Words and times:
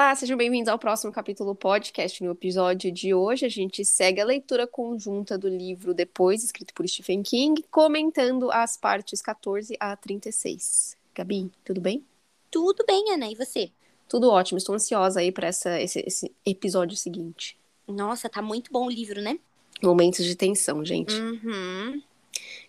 Olá, 0.00 0.14
sejam 0.14 0.36
bem-vindos 0.36 0.68
ao 0.68 0.78
próximo 0.78 1.12
capítulo 1.12 1.56
podcast. 1.56 2.22
No 2.22 2.30
episódio 2.30 2.92
de 2.92 3.12
hoje, 3.12 3.44
a 3.44 3.48
gente 3.48 3.84
segue 3.84 4.20
a 4.20 4.24
leitura 4.24 4.64
conjunta 4.64 5.36
do 5.36 5.48
livro 5.48 5.92
Depois, 5.92 6.44
escrito 6.44 6.72
por 6.72 6.86
Stephen 6.86 7.20
King, 7.20 7.64
comentando 7.68 8.48
as 8.52 8.76
partes 8.76 9.20
14 9.20 9.76
a 9.80 9.96
36. 9.96 10.96
Gabi, 11.12 11.50
tudo 11.64 11.80
bem? 11.80 12.04
Tudo 12.48 12.84
bem, 12.86 13.12
Ana, 13.12 13.28
e 13.28 13.34
você? 13.34 13.72
Tudo 14.08 14.30
ótimo, 14.30 14.58
estou 14.58 14.76
ansiosa 14.76 15.18
aí 15.18 15.32
para 15.32 15.48
esse, 15.48 15.68
esse 16.06 16.32
episódio 16.46 16.96
seguinte. 16.96 17.58
Nossa, 17.84 18.28
tá 18.28 18.40
muito 18.40 18.70
bom 18.70 18.86
o 18.86 18.90
livro, 18.90 19.20
né? 19.20 19.36
Momentos 19.82 20.24
de 20.24 20.36
tensão, 20.36 20.84
gente. 20.84 21.12
Uhum. 21.12 22.00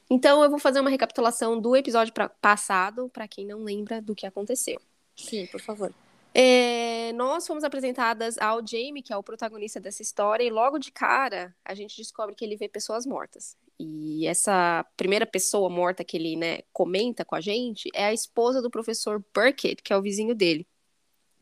Então, 0.09 0.43
eu 0.43 0.49
vou 0.49 0.57
fazer 0.57 0.79
uma 0.79 0.89
recapitulação 0.89 1.61
do 1.61 1.75
episódio 1.75 2.11
pra, 2.11 2.27
passado, 2.27 3.07
para 3.13 3.27
quem 3.27 3.45
não 3.45 3.63
lembra 3.63 4.01
do 4.01 4.15
que 4.15 4.25
aconteceu. 4.25 4.81
Sim, 5.15 5.45
por 5.45 5.61
favor. 5.61 5.93
É, 6.33 7.11
nós 7.13 7.45
fomos 7.47 7.63
apresentadas 7.63 8.37
ao 8.37 8.65
Jamie, 8.65 9.01
que 9.01 9.11
é 9.11 9.17
o 9.17 9.23
protagonista 9.23 9.79
dessa 9.79 10.01
história, 10.01 10.43
e 10.43 10.49
logo 10.49 10.77
de 10.77 10.91
cara 10.91 11.55
a 11.65 11.73
gente 11.73 11.97
descobre 11.97 12.35
que 12.35 12.45
ele 12.45 12.55
vê 12.55 12.67
pessoas 12.67 13.05
mortas. 13.05 13.57
E 13.79 14.27
essa 14.27 14.85
primeira 14.97 15.25
pessoa 15.25 15.69
morta 15.69 16.03
que 16.03 16.17
ele 16.17 16.35
né, 16.35 16.59
comenta 16.73 17.23
com 17.23 17.35
a 17.35 17.41
gente 17.41 17.89
é 17.93 18.05
a 18.05 18.13
esposa 18.13 18.61
do 18.61 18.69
professor 18.69 19.23
Burkett, 19.33 19.81
que 19.81 19.93
é 19.93 19.97
o 19.97 20.01
vizinho 20.01 20.35
dele, 20.35 20.67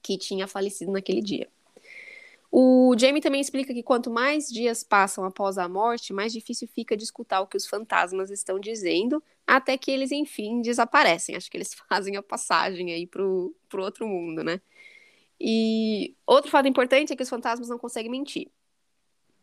que 0.02 0.18
tinha 0.18 0.48
falecido 0.48 0.92
naquele 0.92 1.22
dia. 1.22 1.50
O 2.52 2.95
Jamie 2.98 3.22
também 3.22 3.42
explica 3.42 3.73
que 3.73 3.84
quanto 3.84 4.09
mais 4.09 4.48
dias 4.48 4.81
passam 4.81 5.26
após 5.26 5.58
a 5.58 5.67
morte, 5.67 6.14
mais 6.14 6.31
difícil 6.31 6.67
fica 6.67 6.95
de 6.95 7.04
escutar 7.04 7.42
o 7.42 7.48
que 7.48 7.58
os 7.58 7.67
fantasmas 7.67 8.31
estão 8.31 8.59
dizendo, 8.59 9.22
até 9.45 9.78
que 9.78 9.92
eles, 9.92 10.11
enfim, 10.11 10.61
desaparecem. 10.61 11.36
Acho 11.36 11.52
que 11.52 11.58
eles 11.58 11.73
fazem 11.89 12.16
a 12.16 12.23
passagem 12.23 12.94
aí 12.94 13.06
pro, 13.06 13.54
pro 13.67 13.83
outro 13.83 14.08
mundo, 14.08 14.44
né? 14.44 14.61
E 15.39 16.16
outro 16.25 16.49
fato 16.49 16.67
importante 16.67 17.13
é 17.13 17.16
que 17.16 17.23
os 17.23 17.30
fantasmas 17.30 17.69
não 17.69 17.77
conseguem 17.77 18.11
mentir. 18.11 18.49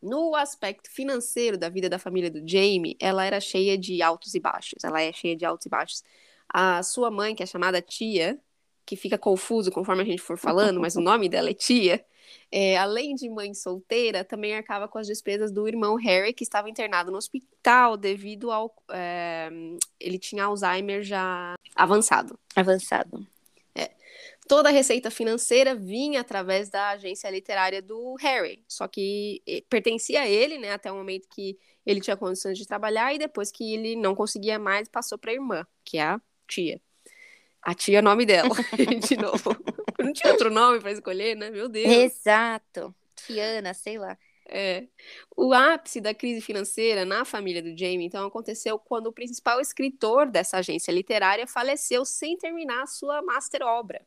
No 0.02 0.34
aspecto 0.34 0.90
financeiro 0.90 1.56
da 1.56 1.68
vida 1.68 1.88
da 1.88 1.98
família 1.98 2.30
do 2.30 2.46
Jamie, 2.46 2.96
ela 3.00 3.24
era 3.24 3.40
cheia 3.40 3.78
de 3.78 4.02
altos 4.02 4.34
e 4.34 4.40
baixos. 4.40 4.84
Ela 4.84 5.00
é 5.00 5.12
cheia 5.12 5.36
de 5.36 5.44
altos 5.44 5.66
e 5.66 5.70
baixos. 5.70 6.02
A 6.48 6.82
sua 6.82 7.10
mãe, 7.10 7.34
que 7.34 7.42
é 7.42 7.46
chamada 7.46 7.80
Tia, 7.80 8.38
que 8.84 8.96
fica 8.96 9.16
confuso 9.16 9.70
conforme 9.70 10.02
a 10.02 10.04
gente 10.04 10.20
for 10.20 10.36
falando, 10.36 10.80
mas 10.80 10.94
o 10.96 11.00
nome 11.00 11.28
dela 11.28 11.48
é 11.48 11.54
Tia, 11.54 12.04
é, 12.50 12.76
além 12.76 13.14
de 13.14 13.28
mãe 13.28 13.52
solteira, 13.54 14.24
também 14.24 14.54
arcava 14.54 14.86
com 14.86 14.98
as 14.98 15.06
despesas 15.06 15.50
do 15.50 15.66
irmão 15.66 15.96
Harry, 15.96 16.32
que 16.32 16.44
estava 16.44 16.70
internado 16.70 17.10
no 17.10 17.18
hospital 17.18 17.96
devido 17.96 18.50
ao. 18.50 18.74
É, 18.90 19.50
ele 19.98 20.18
tinha 20.18 20.44
Alzheimer 20.44 21.02
já 21.02 21.54
avançado. 21.74 22.38
Avançado. 22.54 23.26
Toda 24.46 24.68
a 24.68 24.72
receita 24.72 25.10
financeira 25.10 25.74
vinha 25.74 26.20
através 26.20 26.68
da 26.68 26.90
agência 26.90 27.30
literária 27.30 27.80
do 27.80 28.14
Harry, 28.20 28.62
só 28.68 28.86
que 28.86 29.42
pertencia 29.70 30.20
a 30.20 30.28
ele, 30.28 30.58
né, 30.58 30.72
até 30.72 30.92
o 30.92 30.96
momento 30.96 31.26
que 31.28 31.58
ele 31.86 32.00
tinha 32.00 32.16
condições 32.16 32.58
de 32.58 32.66
trabalhar, 32.66 33.14
e 33.14 33.18
depois 33.18 33.50
que 33.50 33.74
ele 33.74 33.96
não 33.96 34.14
conseguia 34.14 34.58
mais, 34.58 34.88
passou 34.88 35.16
para 35.16 35.30
a 35.30 35.34
irmã, 35.34 35.66
que 35.82 35.96
é 35.96 36.02
a 36.02 36.20
tia. 36.46 36.80
A 37.62 37.74
tia 37.74 37.98
é 37.98 38.00
o 38.00 38.04
nome 38.04 38.26
dela, 38.26 38.50
de 39.08 39.16
novo. 39.16 39.56
Não 39.98 40.12
tinha 40.12 40.32
outro 40.32 40.50
nome 40.50 40.80
para 40.80 40.92
escolher, 40.92 41.34
né? 41.34 41.48
Meu 41.48 41.66
Deus. 41.66 41.90
Exato. 41.90 42.94
Tiana, 43.16 43.72
sei 43.72 43.98
lá. 43.98 44.18
É. 44.46 44.86
O 45.34 45.54
ápice 45.54 46.00
da 46.02 46.12
crise 46.12 46.42
financeira 46.42 47.06
na 47.06 47.24
família 47.24 47.62
do 47.62 47.70
Jamie, 47.70 48.04
então, 48.04 48.26
aconteceu 48.26 48.78
quando 48.78 49.06
o 49.06 49.12
principal 49.12 49.60
escritor 49.60 50.30
dessa 50.30 50.58
agência 50.58 50.92
literária 50.92 51.46
faleceu 51.46 52.04
sem 52.04 52.36
terminar 52.36 52.82
a 52.82 52.86
sua 52.86 53.22
master 53.22 53.62
obra. 53.62 54.06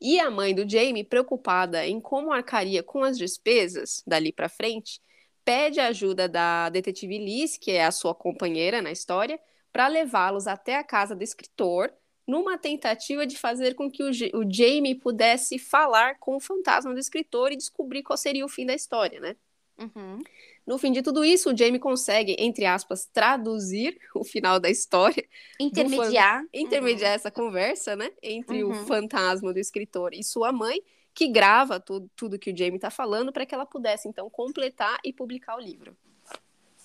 E 0.00 0.18
a 0.18 0.30
mãe 0.30 0.54
do 0.54 0.68
Jamie, 0.68 1.04
preocupada 1.04 1.86
em 1.86 2.00
como 2.00 2.32
arcaria 2.32 2.82
com 2.82 3.04
as 3.04 3.18
despesas 3.18 4.02
dali 4.06 4.32
para 4.32 4.48
frente, 4.48 5.00
pede 5.44 5.78
a 5.78 5.88
ajuda 5.88 6.28
da 6.28 6.70
detetive 6.70 7.18
Liz, 7.18 7.58
que 7.58 7.72
é 7.72 7.84
a 7.84 7.90
sua 7.90 8.14
companheira 8.14 8.80
na 8.80 8.90
história, 8.90 9.38
para 9.72 9.88
levá-los 9.88 10.46
até 10.46 10.76
a 10.76 10.84
casa 10.84 11.14
do 11.14 11.22
escritor 11.22 11.92
numa 12.26 12.56
tentativa 12.56 13.26
de 13.26 13.36
fazer 13.36 13.74
com 13.74 13.90
que 13.90 14.02
o, 14.02 14.08
o 14.08 14.50
Jamie 14.50 14.94
pudesse 14.94 15.58
falar 15.58 16.18
com 16.18 16.36
o 16.36 16.40
fantasma 16.40 16.92
do 16.92 17.00
escritor 17.00 17.50
e 17.50 17.56
descobrir 17.56 18.02
qual 18.02 18.16
seria 18.16 18.44
o 18.44 18.48
fim 18.48 18.64
da 18.64 18.74
história, 18.74 19.18
né? 19.18 19.36
Uhum. 19.78 20.18
No 20.66 20.78
fim 20.78 20.92
de 20.92 21.02
tudo 21.02 21.24
isso, 21.24 21.50
o 21.50 21.56
Jamie 21.56 21.80
consegue, 21.80 22.36
entre 22.38 22.64
aspas, 22.64 23.06
traduzir 23.12 23.98
o 24.14 24.24
final 24.24 24.60
da 24.60 24.70
história. 24.70 25.26
Intermediar. 25.58 26.44
Intermediar 26.52 27.10
uhum. 27.10 27.16
essa 27.16 27.30
conversa, 27.30 27.96
né? 27.96 28.10
Entre 28.22 28.62
uhum. 28.62 28.70
o 28.70 28.86
fantasma 28.86 29.52
do 29.52 29.58
escritor 29.58 30.14
e 30.14 30.22
sua 30.22 30.52
mãe, 30.52 30.80
que 31.14 31.28
grava 31.28 31.80
tudo, 31.80 32.10
tudo 32.14 32.38
que 32.38 32.52
o 32.52 32.56
Jamie 32.56 32.76
está 32.76 32.90
falando 32.90 33.32
para 33.32 33.44
que 33.44 33.54
ela 33.54 33.66
pudesse, 33.66 34.08
então, 34.08 34.30
completar 34.30 34.98
e 35.04 35.12
publicar 35.12 35.56
o 35.56 35.60
livro. 35.60 35.96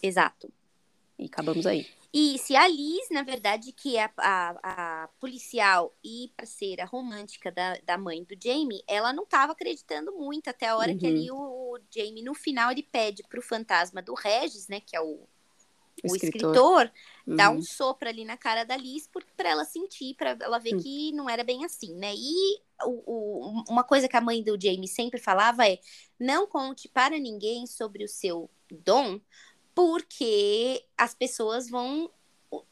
Exato. 0.02 0.52
E 1.18 1.26
acabamos 1.26 1.66
aí. 1.66 1.88
E 2.18 2.38
se 2.38 2.56
a 2.56 2.66
Liz, 2.66 3.10
na 3.12 3.24
verdade, 3.24 3.74
que 3.74 3.98
é 3.98 4.06
a, 4.06 4.12
a, 4.18 5.04
a, 5.04 5.08
policial 5.20 5.94
e 6.02 6.32
parceira 6.38 6.86
romântica 6.86 7.52
da, 7.52 7.78
da 7.86 7.98
mãe 7.98 8.24
do 8.24 8.38
Jamie, 8.42 8.82
ela 8.88 9.12
não 9.12 9.24
estava 9.24 9.52
acreditando 9.52 10.14
muito 10.14 10.50
até 10.50 10.70
a 10.70 10.78
hora 10.78 10.94
uhum. 10.94 10.98
que 10.98 11.06
ali 11.06 11.30
o, 11.30 11.36
o, 11.36 11.78
Jamie, 11.94 12.24
no 12.24 12.34
final, 12.34 12.72
ele 12.72 12.84
pede 12.84 13.22
pro 13.28 13.42
fantasma 13.42 14.02
do 14.02 14.14
Regis, 14.14 14.70
né, 14.70 14.80
que 14.80 14.96
é 14.96 15.02
o, 15.02 15.28
o 16.06 16.16
escritor, 16.16 16.86
escritor 16.86 16.92
uhum. 17.28 17.36
dar 17.36 17.50
um 17.50 17.62
sopro 17.62 18.08
ali 18.08 18.24
na 18.24 18.38
cara 18.38 18.64
da 18.64 18.78
Liz 18.78 19.10
para 19.36 19.50
ela 19.50 19.66
sentir, 19.66 20.16
para 20.16 20.38
ela 20.40 20.58
ver 20.58 20.76
uhum. 20.76 20.80
que 20.80 21.12
não 21.12 21.30
era 21.30 21.44
bem 21.44 21.66
assim, 21.66 21.96
né? 21.96 22.14
E 22.16 22.62
o, 22.86 23.62
uma 23.70 23.84
coisa 23.84 24.08
que 24.08 24.16
a 24.16 24.22
mãe 24.22 24.42
do 24.42 24.58
Jamie 24.58 24.88
sempre 24.88 25.20
falava 25.20 25.68
é: 25.68 25.80
não 26.18 26.48
conte 26.48 26.88
para 26.88 27.20
ninguém 27.20 27.68
sobre 27.68 28.06
o 28.06 28.08
seu 28.08 28.50
dom, 28.72 29.20
porque 29.76 30.84
as 30.98 31.14
pessoas 31.14 31.70
vão 31.70 32.10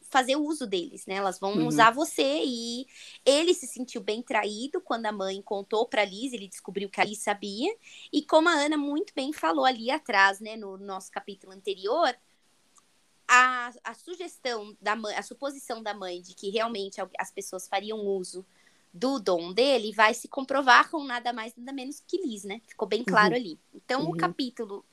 fazer 0.00 0.36
uso 0.36 0.66
deles, 0.66 1.06
né? 1.06 1.16
Elas 1.16 1.38
vão 1.38 1.54
uhum. 1.54 1.66
usar 1.66 1.90
você 1.90 2.42
e 2.44 2.86
ele 3.24 3.52
se 3.52 3.66
sentiu 3.66 4.00
bem 4.00 4.22
traído 4.22 4.80
quando 4.80 5.06
a 5.06 5.12
mãe 5.12 5.42
contou 5.42 5.86
para 5.86 6.04
Liz, 6.04 6.32
ele 6.32 6.48
descobriu 6.48 6.88
que 6.88 7.00
a 7.00 7.04
Liz 7.04 7.18
sabia. 7.18 7.74
E 8.12 8.22
como 8.22 8.48
a 8.48 8.52
Ana 8.52 8.78
muito 8.78 9.12
bem 9.14 9.32
falou 9.32 9.64
ali 9.64 9.90
atrás, 9.90 10.40
né, 10.40 10.56
no 10.56 10.78
nosso 10.78 11.10
capítulo 11.10 11.52
anterior, 11.52 12.16
a, 13.28 13.72
a 13.82 13.94
sugestão 13.94 14.76
da 14.80 14.96
mãe, 14.96 15.14
a 15.16 15.22
suposição 15.22 15.82
da 15.82 15.92
mãe 15.92 16.22
de 16.22 16.34
que 16.34 16.48
realmente 16.50 17.00
as 17.18 17.30
pessoas 17.30 17.68
fariam 17.68 17.98
uso 17.98 18.46
do 18.92 19.18
dom 19.18 19.52
dele 19.52 19.92
vai 19.92 20.14
se 20.14 20.28
comprovar 20.28 20.88
com 20.88 21.02
nada 21.02 21.32
mais 21.32 21.52
nada 21.56 21.72
menos 21.72 22.00
que 22.06 22.16
Liz, 22.18 22.44
né? 22.44 22.62
Ficou 22.66 22.86
bem 22.86 23.02
claro 23.02 23.34
uhum. 23.34 23.40
ali. 23.40 23.58
Então 23.74 24.04
uhum. 24.04 24.10
o 24.10 24.16
capítulo 24.16 24.84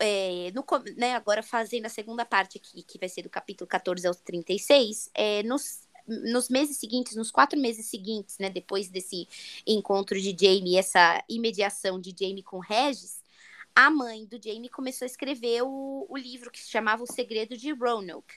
é, 0.00 0.50
no, 0.52 0.64
né, 0.96 1.14
agora 1.14 1.42
fazendo 1.42 1.86
a 1.86 1.90
segunda 1.90 2.24
parte 2.24 2.58
aqui, 2.58 2.82
que 2.82 2.98
vai 2.98 3.08
ser 3.08 3.22
do 3.22 3.30
capítulo 3.30 3.68
14 3.68 4.06
ao 4.06 4.14
36, 4.14 5.10
é, 5.14 5.42
nos, 5.42 5.86
nos 6.06 6.48
meses 6.48 6.78
seguintes, 6.78 7.14
nos 7.14 7.30
quatro 7.30 7.58
meses 7.58 7.86
seguintes, 7.86 8.38
né, 8.38 8.48
depois 8.50 8.88
desse 8.88 9.28
encontro 9.66 10.20
de 10.20 10.30
Jamie, 10.30 10.76
essa 10.76 11.22
imediação 11.28 12.00
de 12.00 12.14
Jamie 12.18 12.42
com 12.42 12.58
Regis, 12.58 13.20
a 13.74 13.90
mãe 13.90 14.24
do 14.26 14.40
Jamie 14.42 14.68
começou 14.68 15.04
a 15.04 15.06
escrever 15.06 15.62
o, 15.62 16.06
o 16.08 16.16
livro 16.16 16.50
que 16.50 16.58
se 16.60 16.70
chamava 16.70 17.02
O 17.02 17.06
Segredo 17.06 17.56
de 17.56 17.72
Roanoke. 17.72 18.34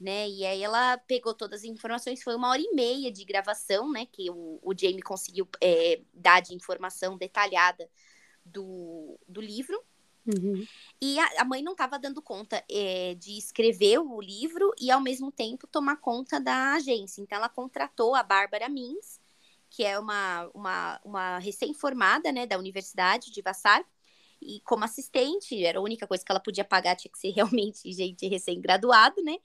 Né? 0.00 0.28
E 0.28 0.44
aí 0.44 0.62
ela 0.62 0.98
pegou 0.98 1.32
todas 1.32 1.60
as 1.60 1.64
informações, 1.64 2.22
foi 2.22 2.34
uma 2.34 2.48
hora 2.48 2.60
e 2.60 2.74
meia 2.74 3.12
de 3.12 3.24
gravação, 3.24 3.92
né? 3.92 4.04
Que 4.10 4.28
o, 4.30 4.58
o 4.60 4.74
Jamie 4.76 5.00
conseguiu 5.00 5.48
é, 5.60 6.00
dar 6.12 6.40
de 6.40 6.54
informação 6.54 7.16
detalhada 7.16 7.88
do, 8.44 9.16
do 9.28 9.40
livro. 9.40 9.80
Uhum. 10.26 10.64
E 11.00 11.18
a, 11.18 11.42
a, 11.42 11.44
mãe 11.44 11.62
não 11.62 11.72
estava 11.72 11.98
dando 11.98 12.22
conta 12.22 12.64
é, 12.70 13.14
de 13.16 13.36
escrever 13.36 13.98
o 13.98 14.20
livro 14.20 14.72
e, 14.80 14.90
ao 14.90 15.00
mesmo 15.00 15.32
tempo, 15.32 15.66
tomar 15.66 15.96
conta 15.96 16.38
da 16.38 16.74
agência. 16.74 17.20
Então, 17.20 17.36
ela 17.36 17.48
contratou 17.48 18.14
a 18.14 18.22
Bárbara 18.22 18.68
Mins, 18.68 19.20
que 19.68 19.84
é 19.84 19.98
uma, 19.98 20.48
uma, 20.54 21.00
uma 21.04 21.38
recém-formada 21.38 22.30
né, 22.30 22.46
da 22.46 22.58
Universidade 22.58 23.32
de 23.32 23.42
Vassar, 23.42 23.84
e 24.40 24.60
como 24.60 24.84
assistente, 24.84 25.64
era 25.64 25.78
a 25.78 25.82
única 25.82 26.06
coisa 26.06 26.24
que 26.24 26.30
ela 26.30 26.40
podia 26.40 26.64
pagar, 26.64 26.96
tinha 26.96 27.10
que 27.10 27.18
ser 27.18 27.30
realmente 27.34 27.90
gente 27.92 28.26
recém-graduado, 28.26 29.22
né? 29.22 29.36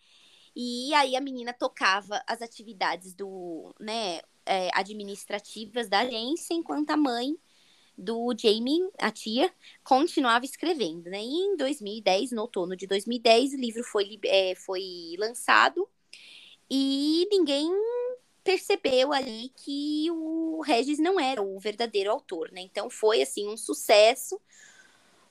E 0.55 0.93
aí 0.95 1.15
a 1.15 1.21
menina 1.21 1.53
tocava 1.53 2.21
as 2.25 2.41
atividades 2.41 3.13
do, 3.13 3.71
né, 3.79 4.21
é, 4.43 4.69
administrativas 4.73 5.87
da 5.87 5.99
agência, 5.99 6.55
enquanto 6.55 6.89
a 6.89 6.97
mãe 6.97 7.37
do 7.97 8.33
Jamie, 8.37 8.89
a 8.99 9.11
tia, 9.11 9.51
continuava 9.83 10.45
escrevendo, 10.45 11.09
né? 11.09 11.21
E 11.21 11.33
em 11.33 11.57
2010, 11.57 12.31
no 12.31 12.43
outono 12.43 12.75
de 12.75 12.85
2010, 12.85 13.53
o 13.53 13.57
livro 13.57 13.83
foi, 13.83 14.19
é, 14.25 14.53
foi 14.55 15.15
lançado 15.17 15.87
e 16.69 17.27
ninguém 17.31 17.71
percebeu 18.43 19.11
ali 19.11 19.51
que 19.55 20.07
o 20.11 20.61
Regis 20.61 20.99
não 20.99 21.19
era 21.19 21.41
o 21.41 21.59
verdadeiro 21.59 22.11
autor, 22.11 22.51
né? 22.51 22.61
Então 22.61 22.89
foi 22.89 23.21
assim 23.21 23.47
um 23.47 23.57
sucesso. 23.57 24.39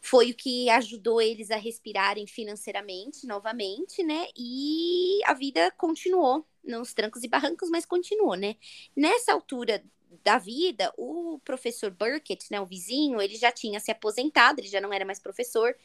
Foi 0.01 0.31
o 0.31 0.35
que 0.35 0.69
ajudou 0.71 1.21
eles 1.21 1.51
a 1.51 1.57
respirarem 1.57 2.27
financeiramente 2.27 3.27
novamente, 3.27 4.03
né? 4.03 4.27
E 4.37 5.21
a 5.25 5.35
vida 5.35 5.71
continuou 5.73 6.47
nos 6.63 6.93
trancos 6.95 7.25
e 7.25 7.29
barrancos, 7.29 7.71
mas 7.71 7.87
continuou, 7.87 8.35
né? 8.35 8.57
Nessa 8.95 9.33
altura 9.33 9.83
da 10.25 10.39
vida, 10.39 10.93
o 10.97 11.41
professor 11.45 11.91
Burkett, 11.91 12.47
né, 12.51 12.61
o 12.61 12.67
vizinho, 12.67 13.21
ele 13.21 13.37
já 13.37 13.53
tinha 13.53 13.81
se 13.81 13.91
aposentado, 13.91 14.61
ele 14.61 14.69
já 14.69 14.81
não 14.81 14.93
era 14.93 15.05
mais 15.05 15.19
professor 15.19 15.77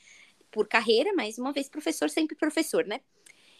por 0.51 0.67
carreira, 0.67 1.13
mas 1.13 1.37
uma 1.37 1.53
vez 1.53 1.69
professor, 1.69 2.09
sempre 2.09 2.35
professor, 2.35 2.85
né? 2.85 3.01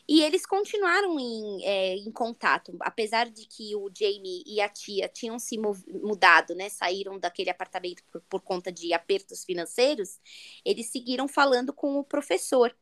E 0.07 0.21
eles 0.23 0.45
continuaram 0.45 1.19
em, 1.19 1.63
é, 1.63 1.95
em 1.95 2.11
contato, 2.11 2.75
apesar 2.81 3.29
de 3.29 3.45
que 3.45 3.75
o 3.75 3.89
Jamie 3.97 4.43
e 4.45 4.59
a 4.59 4.67
tia 4.67 5.07
tinham 5.07 5.39
se 5.39 5.57
mudado, 5.57 6.55
né? 6.55 6.69
Saíram 6.69 7.19
daquele 7.19 7.49
apartamento 7.49 8.03
por, 8.11 8.21
por 8.21 8.41
conta 8.41 8.71
de 8.71 8.93
apertos 8.93 9.45
financeiros, 9.45 10.19
eles 10.65 10.87
seguiram 10.87 11.27
falando 11.27 11.71
com 11.71 11.97
o 11.97 12.03
professor. 12.03 12.75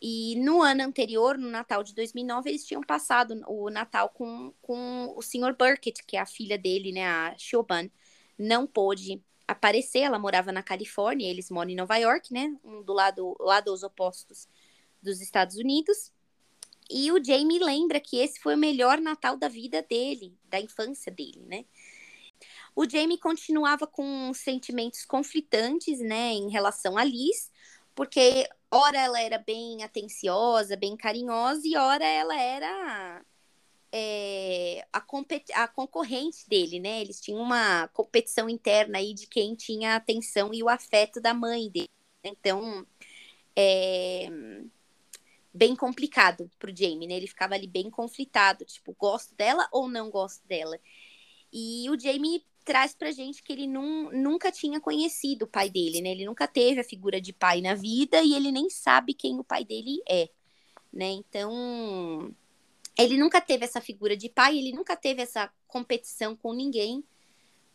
E 0.00 0.36
no 0.36 0.62
ano 0.62 0.82
anterior, 0.82 1.36
no 1.36 1.50
Natal 1.50 1.82
de 1.82 1.94
2009, 1.94 2.48
eles 2.48 2.64
tinham 2.64 2.82
passado 2.82 3.40
o 3.48 3.68
Natal 3.68 4.08
com, 4.10 4.52
com 4.62 5.12
o 5.16 5.22
Sr. 5.22 5.56
Burkett, 5.58 6.04
que 6.04 6.16
é 6.16 6.20
a 6.20 6.26
filha 6.26 6.56
dele, 6.56 6.92
né, 6.92 7.06
a 7.06 7.34
Shoban. 7.36 7.90
Não 8.38 8.66
pôde 8.66 9.20
aparecer, 9.46 10.00
ela 10.00 10.18
morava 10.18 10.52
na 10.52 10.62
Califórnia, 10.62 11.28
eles 11.28 11.50
moram 11.50 11.70
em 11.70 11.76
Nova 11.76 11.96
York, 11.96 12.32
né, 12.32 12.56
um 12.62 12.82
do 12.82 12.92
lado, 12.92 13.36
lados 13.40 13.82
opostos 13.82 14.48
dos 15.02 15.20
Estados 15.20 15.56
Unidos. 15.56 16.12
E 16.88 17.10
o 17.10 17.22
Jamie 17.22 17.58
lembra 17.58 17.98
que 17.98 18.18
esse 18.18 18.38
foi 18.40 18.54
o 18.54 18.58
melhor 18.58 19.00
Natal 19.00 19.36
da 19.36 19.48
vida 19.48 19.82
dele, 19.82 20.34
da 20.44 20.60
infância 20.60 21.12
dele, 21.12 21.44
né? 21.46 21.64
O 22.74 22.88
Jamie 22.88 23.18
continuava 23.18 23.86
com 23.86 24.32
sentimentos 24.32 25.04
conflitantes, 25.04 25.98
né, 25.98 26.32
em 26.32 26.48
relação 26.48 26.96
a 26.96 27.02
Liz, 27.02 27.50
porque 27.94 28.48
ora 28.70 28.98
ela 28.98 29.20
era 29.20 29.38
bem 29.38 29.82
atenciosa, 29.82 30.76
bem 30.76 30.96
carinhosa, 30.96 31.62
e 31.64 31.76
ora 31.76 32.04
ela 32.04 32.38
era 32.40 33.24
é, 33.92 34.86
a, 34.92 35.04
a, 35.54 35.68
concorrente 35.68 36.48
dele, 36.48 36.80
né? 36.80 37.00
Eles 37.00 37.20
tinham 37.20 37.40
uma 37.40 37.88
competição 37.88 38.48
interna 38.48 38.98
aí 38.98 39.14
de 39.14 39.26
quem 39.26 39.54
tinha 39.54 39.92
a 39.94 39.96
atenção 39.96 40.52
e 40.52 40.62
o 40.62 40.68
afeto 40.68 41.20
da 41.20 41.34
mãe 41.34 41.70
dele. 41.70 41.88
Então, 42.24 42.86
é 43.56 44.28
bem 45.52 45.74
complicado 45.74 46.48
pro 46.58 46.74
Jamie, 46.74 47.08
né? 47.08 47.14
Ele 47.14 47.26
ficava 47.26 47.54
ali 47.54 47.66
bem 47.66 47.90
conflitado, 47.90 48.64
tipo, 48.64 48.94
gosto 48.96 49.34
dela 49.34 49.68
ou 49.72 49.88
não 49.88 50.10
gosto 50.10 50.46
dela. 50.46 50.78
E 51.52 51.88
o 51.90 51.98
Jamie 51.98 52.44
traz 52.68 52.94
pra 52.94 53.10
gente 53.10 53.42
que 53.42 53.50
ele 53.50 53.66
num, 53.66 54.10
nunca 54.12 54.52
tinha 54.52 54.78
conhecido 54.78 55.46
o 55.46 55.48
pai 55.48 55.70
dele, 55.70 56.02
né? 56.02 56.10
Ele 56.10 56.26
nunca 56.26 56.46
teve 56.46 56.78
a 56.78 56.84
figura 56.84 57.18
de 57.18 57.32
pai 57.32 57.62
na 57.62 57.74
vida 57.74 58.20
e 58.22 58.34
ele 58.34 58.52
nem 58.52 58.68
sabe 58.68 59.14
quem 59.14 59.38
o 59.40 59.42
pai 59.42 59.64
dele 59.64 60.02
é, 60.06 60.28
né? 60.92 61.06
Então, 61.06 62.30
ele 62.98 63.16
nunca 63.16 63.40
teve 63.40 63.64
essa 63.64 63.80
figura 63.80 64.14
de 64.14 64.28
pai, 64.28 64.58
ele 64.58 64.72
nunca 64.72 64.94
teve 64.94 65.22
essa 65.22 65.50
competição 65.66 66.36
com 66.36 66.52
ninguém 66.52 67.02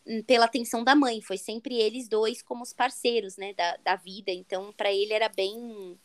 hum, 0.06 0.22
pela 0.22 0.44
atenção 0.44 0.84
da 0.84 0.94
mãe. 0.94 1.20
Foi 1.20 1.38
sempre 1.38 1.74
eles 1.74 2.06
dois 2.06 2.40
como 2.40 2.62
os 2.62 2.72
parceiros, 2.72 3.36
né, 3.36 3.52
da, 3.52 3.76
da 3.78 3.96
vida. 3.96 4.30
Então, 4.30 4.72
para 4.76 4.92
ele 4.92 5.12
era 5.12 5.28
bem 5.28 5.98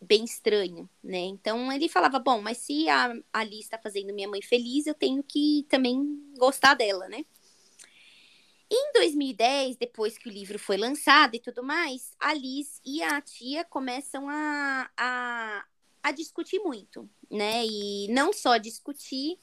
bem 0.00 0.24
estranho, 0.24 0.88
né? 1.02 1.18
Então 1.18 1.72
ele 1.72 1.88
falava, 1.88 2.20
bom, 2.20 2.40
mas 2.40 2.58
se 2.58 2.88
a 2.88 3.12
Ali 3.32 3.58
está 3.58 3.76
fazendo 3.76 4.14
minha 4.14 4.28
mãe 4.28 4.40
feliz, 4.40 4.86
eu 4.86 4.94
tenho 4.94 5.20
que 5.24 5.66
também 5.68 6.32
gostar 6.38 6.74
dela, 6.74 7.08
né? 7.08 7.24
Em 8.70 8.92
2010, 8.92 9.76
depois 9.76 10.18
que 10.18 10.28
o 10.28 10.32
livro 10.32 10.58
foi 10.58 10.76
lançado 10.76 11.34
e 11.34 11.40
tudo 11.40 11.62
mais, 11.62 12.12
a 12.20 12.34
Liz 12.34 12.80
e 12.84 13.02
a 13.02 13.20
tia 13.20 13.64
começam 13.64 14.28
a, 14.28 14.90
a, 14.96 15.64
a 16.02 16.12
discutir 16.12 16.58
muito, 16.58 17.08
né? 17.30 17.64
E 17.64 18.08
não 18.08 18.30
só 18.32 18.58
discutir, 18.58 19.38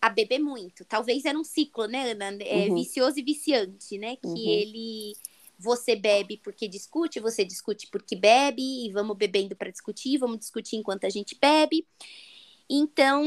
a 0.00 0.08
beber 0.08 0.38
muito. 0.38 0.84
Talvez 0.84 1.24
era 1.24 1.38
um 1.38 1.44
ciclo, 1.44 1.86
né, 1.86 2.12
Ana? 2.12 2.36
É, 2.42 2.68
uhum. 2.68 2.74
Vicioso 2.74 3.18
e 3.18 3.22
viciante, 3.22 3.98
né? 3.98 4.16
Que 4.16 4.26
uhum. 4.26 4.36
ele. 4.36 5.12
Você 5.58 5.96
bebe 5.96 6.38
porque 6.44 6.68
discute, 6.68 7.18
você 7.18 7.42
discute 7.42 7.86
porque 7.86 8.14
bebe, 8.14 8.62
e 8.62 8.92
vamos 8.92 9.16
bebendo 9.16 9.56
para 9.56 9.70
discutir, 9.70 10.18
vamos 10.18 10.38
discutir 10.38 10.76
enquanto 10.76 11.06
a 11.06 11.08
gente 11.08 11.34
bebe. 11.40 11.86
Então, 12.68 13.24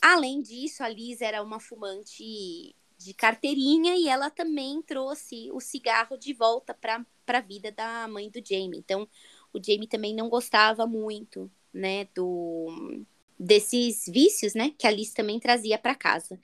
além 0.00 0.42
disso, 0.42 0.82
a 0.82 0.88
Liz 0.88 1.22
era 1.22 1.42
uma 1.42 1.58
fumante 1.58 2.74
de 3.04 3.14
carteirinha 3.14 3.96
e 3.96 4.08
ela 4.08 4.30
também 4.30 4.82
trouxe 4.82 5.50
o 5.52 5.60
cigarro 5.60 6.16
de 6.16 6.32
volta 6.32 6.74
para 6.74 7.04
a 7.26 7.40
vida 7.40 7.72
da 7.72 8.06
mãe 8.08 8.30
do 8.30 8.40
Jamie. 8.44 8.78
Então, 8.78 9.08
o 9.52 9.58
Jamie 9.62 9.86
também 9.86 10.14
não 10.14 10.28
gostava 10.28 10.86
muito, 10.86 11.50
né, 11.72 12.06
do 12.14 13.04
desses 13.38 14.04
vícios, 14.06 14.54
né, 14.54 14.72
que 14.78 14.86
a 14.86 14.90
Liz 14.90 15.12
também 15.12 15.40
trazia 15.40 15.76
para 15.76 15.96
casa. 15.96 16.38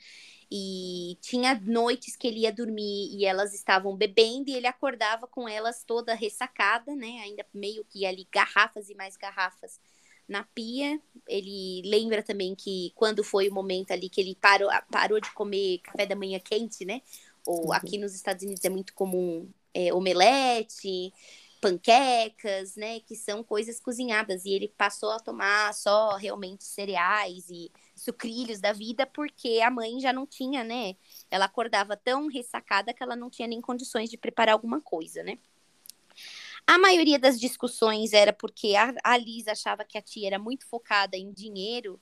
E 0.51 1.17
tinha 1.21 1.55
noites 1.65 2.17
que 2.17 2.27
ele 2.27 2.41
ia 2.41 2.53
dormir 2.53 3.15
e 3.15 3.25
elas 3.25 3.55
estavam 3.55 3.95
bebendo 3.97 4.51
e 4.51 4.55
ele 4.55 4.67
acordava 4.67 5.27
com 5.27 5.49
elas 5.49 5.85
toda 5.85 6.15
ressacada, 6.15 6.97
né, 6.97 7.21
ainda 7.23 7.47
meio 7.55 7.85
que 7.85 8.05
ali 8.05 8.27
garrafas 8.33 8.89
e 8.91 8.95
mais 8.95 9.17
garrafas 9.17 9.79
na 10.29 10.45
pia. 10.55 11.01
Ele 11.27 11.83
lembra 11.85 12.23
também 12.23 12.55
que 12.55 12.93
quando 12.95 13.25
foi 13.25 13.49
o 13.49 13.55
momento 13.55 13.91
ali 13.91 14.09
que 14.09 14.21
ele 14.21 14.37
parou, 14.41 14.69
parou 14.91 15.21
de 15.21 15.33
comer 15.33 15.79
café 15.79 16.07
da 16.07 16.15
manhã 16.15 16.39
quente, 16.39 16.85
né? 16.85 17.01
Ou 17.47 17.67
uhum. 17.67 17.73
aqui 17.73 17.97
nos 17.99 18.15
Estados 18.15 18.43
Unidos 18.45 18.65
é 18.65 18.69
muito 18.69 18.93
comum 18.95 19.49
é, 19.73 19.93
omelete, 19.93 21.13
panquecas, 21.61 22.77
né? 22.77 23.01
Que 23.01 23.17
são 23.17 23.43
coisas 23.43 23.81
cozinhadas. 23.81 24.45
E 24.45 24.51
ele 24.51 24.69
passou 24.69 25.11
a 25.11 25.19
tomar 25.19 25.73
só 25.75 26.17
realmente 26.17 26.65
cereais 26.65 27.49
e 27.49 27.71
sucrilhos 27.97 28.61
da 28.61 28.73
vida, 28.73 29.07
porque 29.07 29.61
a 29.63 29.71
mãe 29.71 29.99
já 30.01 30.13
não 30.13 30.27
tinha, 30.27 30.63
né? 30.63 30.97
Ela 31.31 31.47
acordava 31.47 31.97
tão 31.97 32.29
ressacada 32.29 32.93
que 32.93 33.03
ela 33.03 33.17
não 33.17 33.31
tinha 33.31 33.49
nem 33.49 33.61
condições 33.61 34.11
de 34.11 34.17
preparar 34.17 34.53
alguma 34.53 34.81
coisa, 34.81 35.23
né? 35.23 35.39
A 36.69 36.77
maioria 36.77 37.19
das 37.19 37.41
discussões 37.41 38.13
era 38.13 38.31
porque 38.31 38.77
a, 38.77 38.95
a 39.03 39.17
Liz 39.17 39.49
achava 39.49 39.87
que 39.87 39.97
a 39.97 40.03
tia 40.03 40.27
era 40.27 40.39
muito 40.39 40.67
focada 40.67 41.17
em 41.17 41.33
dinheiro 41.33 41.99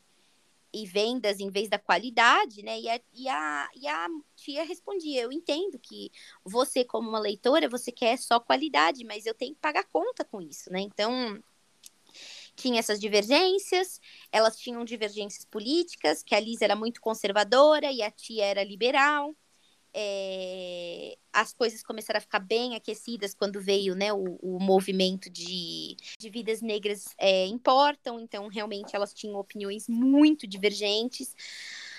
e 0.75 0.85
vendas 0.85 1.39
em 1.39 1.49
vez 1.49 1.69
da 1.69 1.79
qualidade, 1.79 2.65
né? 2.65 2.81
E 2.81 2.89
a, 2.89 3.01
e 3.15 3.29
a, 3.29 3.69
e 3.77 3.87
a 3.87 4.09
tia 4.35 4.65
respondia: 4.65 5.23
Eu 5.23 5.31
entendo 5.31 5.79
que 5.79 6.11
você, 6.45 6.85
como 6.85 7.09
uma 7.09 7.21
leitora, 7.21 7.69
você 7.69 7.93
quer 7.93 8.19
só 8.19 8.41
qualidade, 8.41 9.05
mas 9.05 9.25
eu 9.25 9.35
tenho 9.35 9.55
que 9.55 9.61
pagar 9.61 9.85
conta 9.85 10.25
com 10.25 10.43
isso, 10.43 10.69
né? 10.73 10.81
Então, 10.81 11.41
tinha 12.57 12.81
essas 12.81 12.99
divergências, 12.99 14.01
elas 14.33 14.59
tinham 14.59 14.85
divergências 14.85 15.45
políticas, 15.45 16.25
que 16.25 16.35
a 16.35 16.41
Liz 16.41 16.61
era 16.61 16.75
muito 16.75 17.01
conservadora 17.01 17.93
e 17.93 18.03
a 18.03 18.11
tia 18.11 18.45
era 18.45 18.65
liberal 18.65 19.33
é, 19.99 21.17
as 21.33 21.55
coisas 21.55 21.83
começaram 21.83 22.19
a 22.19 22.21
ficar 22.21 22.39
bem 22.39 22.77
aquecidas 22.77 23.35
quando 23.35 23.63
veio 23.63 23.95
né, 23.95 24.13
o, 24.13 24.39
o 24.43 24.59
movimento 24.61 25.31
de, 25.31 25.97
de 26.19 26.29
vidas 26.29 26.61
negras 26.61 27.15
é, 27.17 27.47
importam, 27.47 28.21
então 28.21 28.47
realmente 28.49 28.95
elas 28.95 29.15
tinham 29.15 29.37
opiniões 29.37 29.89
muito 29.89 30.47
divergentes. 30.47 31.35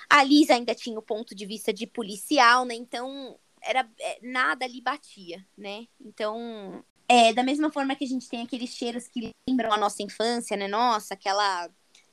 A 0.07 0.23
Liz 0.23 0.51
ainda 0.51 0.75
tinha 0.75 0.99
o 0.99 1.01
ponto 1.01 1.33
de 1.33 1.43
vista 1.47 1.73
de 1.73 1.87
policial, 1.87 2.65
né? 2.65 2.75
Então 2.75 3.37
era 3.63 3.89
é, 3.99 4.19
nada 4.21 4.63
ali 4.63 4.79
batia, 4.79 5.43
né? 5.57 5.87
Então 5.99 6.85
é 7.07 7.33
da 7.33 7.41
mesma 7.41 7.71
forma 7.71 7.95
que 7.95 8.03
a 8.03 8.07
gente 8.07 8.29
tem 8.29 8.43
aqueles 8.43 8.69
cheiros 8.69 9.07
que 9.07 9.31
lembram 9.49 9.73
a 9.73 9.77
nossa 9.77 10.03
infância, 10.03 10.55
né? 10.55 10.67
Nossa, 10.67 11.15
aquela 11.15 11.67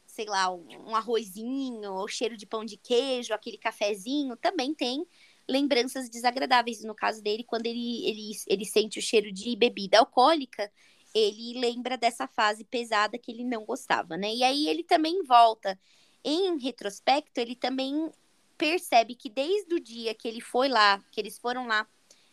sei 0.06 0.26
lá, 0.26 0.48
um, 0.50 0.90
um 0.90 0.96
arrozinho, 0.96 1.92
o 1.92 2.06
cheiro 2.06 2.36
de 2.36 2.46
pão 2.46 2.64
de 2.64 2.76
queijo, 2.76 3.34
aquele 3.34 3.58
cafezinho, 3.58 4.36
também 4.36 4.72
tem 4.72 5.04
lembranças 5.48 6.08
desagradáveis. 6.08 6.82
No 6.82 6.94
caso 6.94 7.22
dele, 7.22 7.44
quando 7.44 7.66
ele, 7.66 8.06
ele, 8.06 8.30
ele 8.46 8.64
sente 8.64 8.98
o 8.98 9.02
cheiro 9.02 9.32
de 9.32 9.54
bebida 9.56 9.98
alcoólica, 9.98 10.70
ele 11.14 11.58
lembra 11.60 11.96
dessa 11.96 12.26
fase 12.26 12.64
pesada 12.64 13.18
que 13.18 13.30
ele 13.30 13.44
não 13.44 13.64
gostava, 13.64 14.16
né? 14.16 14.34
E 14.34 14.42
aí 14.42 14.68
ele 14.68 14.82
também 14.82 15.22
volta. 15.22 15.78
Em 16.24 16.58
retrospecto, 16.58 17.38
ele 17.38 17.54
também 17.54 18.10
percebe 18.56 19.14
que 19.14 19.28
desde 19.28 19.74
o 19.74 19.80
dia 19.80 20.14
que 20.14 20.26
ele 20.26 20.40
foi 20.40 20.68
lá, 20.68 21.02
que 21.12 21.20
eles 21.20 21.38
foram 21.38 21.66
lá 21.66 21.86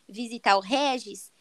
visitar 0.08 0.56
o 0.58 0.62
Regis, 0.62 1.32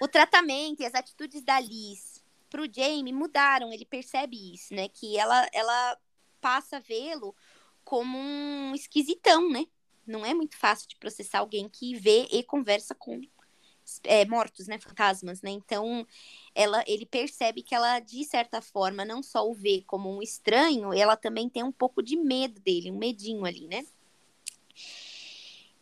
o 0.00 0.08
tratamento 0.08 0.80
e 0.80 0.86
as 0.86 0.94
atitudes 0.94 1.42
da 1.42 1.58
Liz 1.60 2.22
pro 2.50 2.66
Jamie 2.70 3.12
mudaram, 3.12 3.72
ele 3.72 3.84
percebe 3.84 4.54
isso, 4.54 4.74
né? 4.74 4.88
Que 4.88 5.18
ela, 5.18 5.48
ela 5.52 5.98
passa 6.40 6.76
a 6.76 6.80
vê-lo 6.80 7.34
como 7.84 8.18
um 8.18 8.74
esquisitão, 8.74 9.50
né? 9.50 9.66
Não 10.08 10.24
é 10.24 10.34
muito 10.34 10.56
fácil 10.56 10.88
de 10.88 10.96
processar 10.96 11.40
alguém 11.40 11.68
que 11.68 11.94
vê 11.94 12.26
e 12.30 12.42
conversa 12.42 12.94
com 12.94 13.20
é, 14.04 14.24
mortos, 14.26 14.66
né, 14.66 14.78
fantasmas, 14.78 15.40
né? 15.40 15.50
Então, 15.50 16.06
ela, 16.54 16.84
ele 16.86 17.06
percebe 17.06 17.62
que 17.62 17.74
ela, 17.74 18.00
de 18.00 18.24
certa 18.24 18.60
forma, 18.60 19.04
não 19.04 19.22
só 19.22 19.48
o 19.48 19.54
vê 19.54 19.82
como 19.86 20.14
um 20.14 20.22
estranho, 20.22 20.92
ela 20.92 21.16
também 21.16 21.48
tem 21.48 21.62
um 21.62 21.72
pouco 21.72 22.02
de 22.02 22.16
medo 22.16 22.60
dele, 22.60 22.90
um 22.90 22.98
medinho 22.98 23.44
ali, 23.44 23.66
né? 23.66 23.86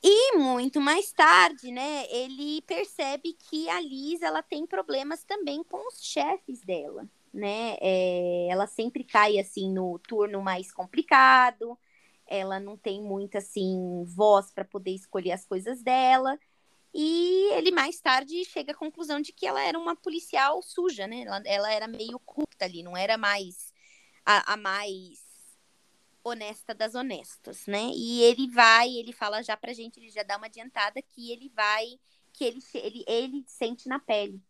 E 0.02 0.36
muito 0.36 0.80
mais 0.80 1.10
tarde, 1.10 1.72
né, 1.72 2.06
ele 2.10 2.62
percebe 2.62 3.32
que 3.32 3.68
a 3.68 3.80
Liz, 3.80 4.22
ela 4.22 4.42
tem 4.42 4.66
problemas 4.66 5.24
também 5.24 5.64
com 5.64 5.88
os 5.88 6.04
chefes 6.04 6.60
dela, 6.60 7.08
né? 7.32 7.76
É, 7.80 8.48
ela 8.50 8.66
sempre 8.66 9.02
cai, 9.02 9.38
assim, 9.38 9.72
no 9.72 9.98
turno 9.98 10.40
mais 10.40 10.70
complicado, 10.70 11.76
ela 12.26 12.58
não 12.58 12.76
tem 12.76 13.02
muita 13.02 13.38
assim 13.38 14.04
voz 14.04 14.50
para 14.52 14.64
poder 14.64 14.92
escolher 14.92 15.32
as 15.32 15.46
coisas 15.46 15.82
dela. 15.82 16.38
E 16.94 17.52
ele 17.52 17.70
mais 17.70 18.00
tarde 18.00 18.44
chega 18.46 18.72
à 18.72 18.74
conclusão 18.74 19.20
de 19.20 19.32
que 19.32 19.46
ela 19.46 19.62
era 19.62 19.78
uma 19.78 19.94
policial 19.94 20.62
suja, 20.62 21.06
né? 21.06 21.22
Ela, 21.22 21.42
ela 21.44 21.72
era 21.72 21.86
meio 21.86 22.18
culta 22.20 22.64
ali, 22.64 22.82
não 22.82 22.96
era 22.96 23.18
mais 23.18 23.72
a, 24.24 24.54
a, 24.54 24.56
mais 24.56 25.24
honesta 26.24 26.74
das 26.74 26.94
honestas, 26.94 27.66
né? 27.66 27.90
E 27.94 28.22
ele 28.22 28.48
vai, 28.48 28.88
ele 28.88 29.12
fala 29.12 29.42
já 29.42 29.56
pra 29.56 29.72
gente, 29.72 30.00
ele 30.00 30.10
já 30.10 30.22
dá 30.22 30.36
uma 30.36 30.46
adiantada 30.46 31.02
que 31.02 31.30
ele 31.30 31.50
vai, 31.54 31.98
que 32.32 32.44
ele, 32.44 32.62
ele, 32.74 33.04
ele 33.06 33.44
sente 33.46 33.88
na 33.88 33.98
pele 33.98 34.40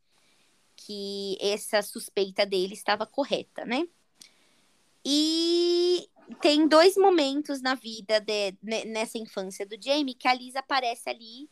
que 0.76 1.38
essa 1.40 1.80
suspeita 1.83 2.45
dele 2.45 2.75
estava 2.75 3.06
correta, 3.06 3.64
né? 3.64 3.88
E 5.04 5.56
tem 6.47 6.69
dois 6.69 6.97
momentos 6.97 7.61
na 7.61 7.75
vida 7.75 8.21
de, 8.21 8.55
nessa 8.62 9.19
infância 9.19 9.67
do 9.67 9.75
Jamie 9.83 10.15
que 10.15 10.29
a 10.29 10.33
Liz 10.33 10.55
aparece 10.55 11.11
ali 11.11 11.50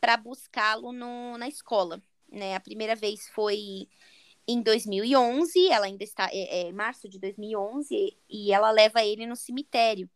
para 0.00 0.16
buscá-lo 0.16 0.90
na 1.38 1.46
escola, 1.46 2.02
né? 2.28 2.56
A 2.56 2.60
primeira 2.60 2.96
vez 2.96 3.28
foi 3.28 3.88
em 4.48 4.60
2011, 4.60 5.68
ela 5.68 5.86
ainda 5.86 6.02
está 6.02 6.28
é, 6.32 6.62
é, 6.62 6.72
março 6.72 7.08
de 7.08 7.20
2011 7.20 8.18
e 8.28 8.52
ela 8.52 8.72
leva 8.72 9.04
ele 9.04 9.26
no 9.26 9.36
cemitério, 9.36 10.10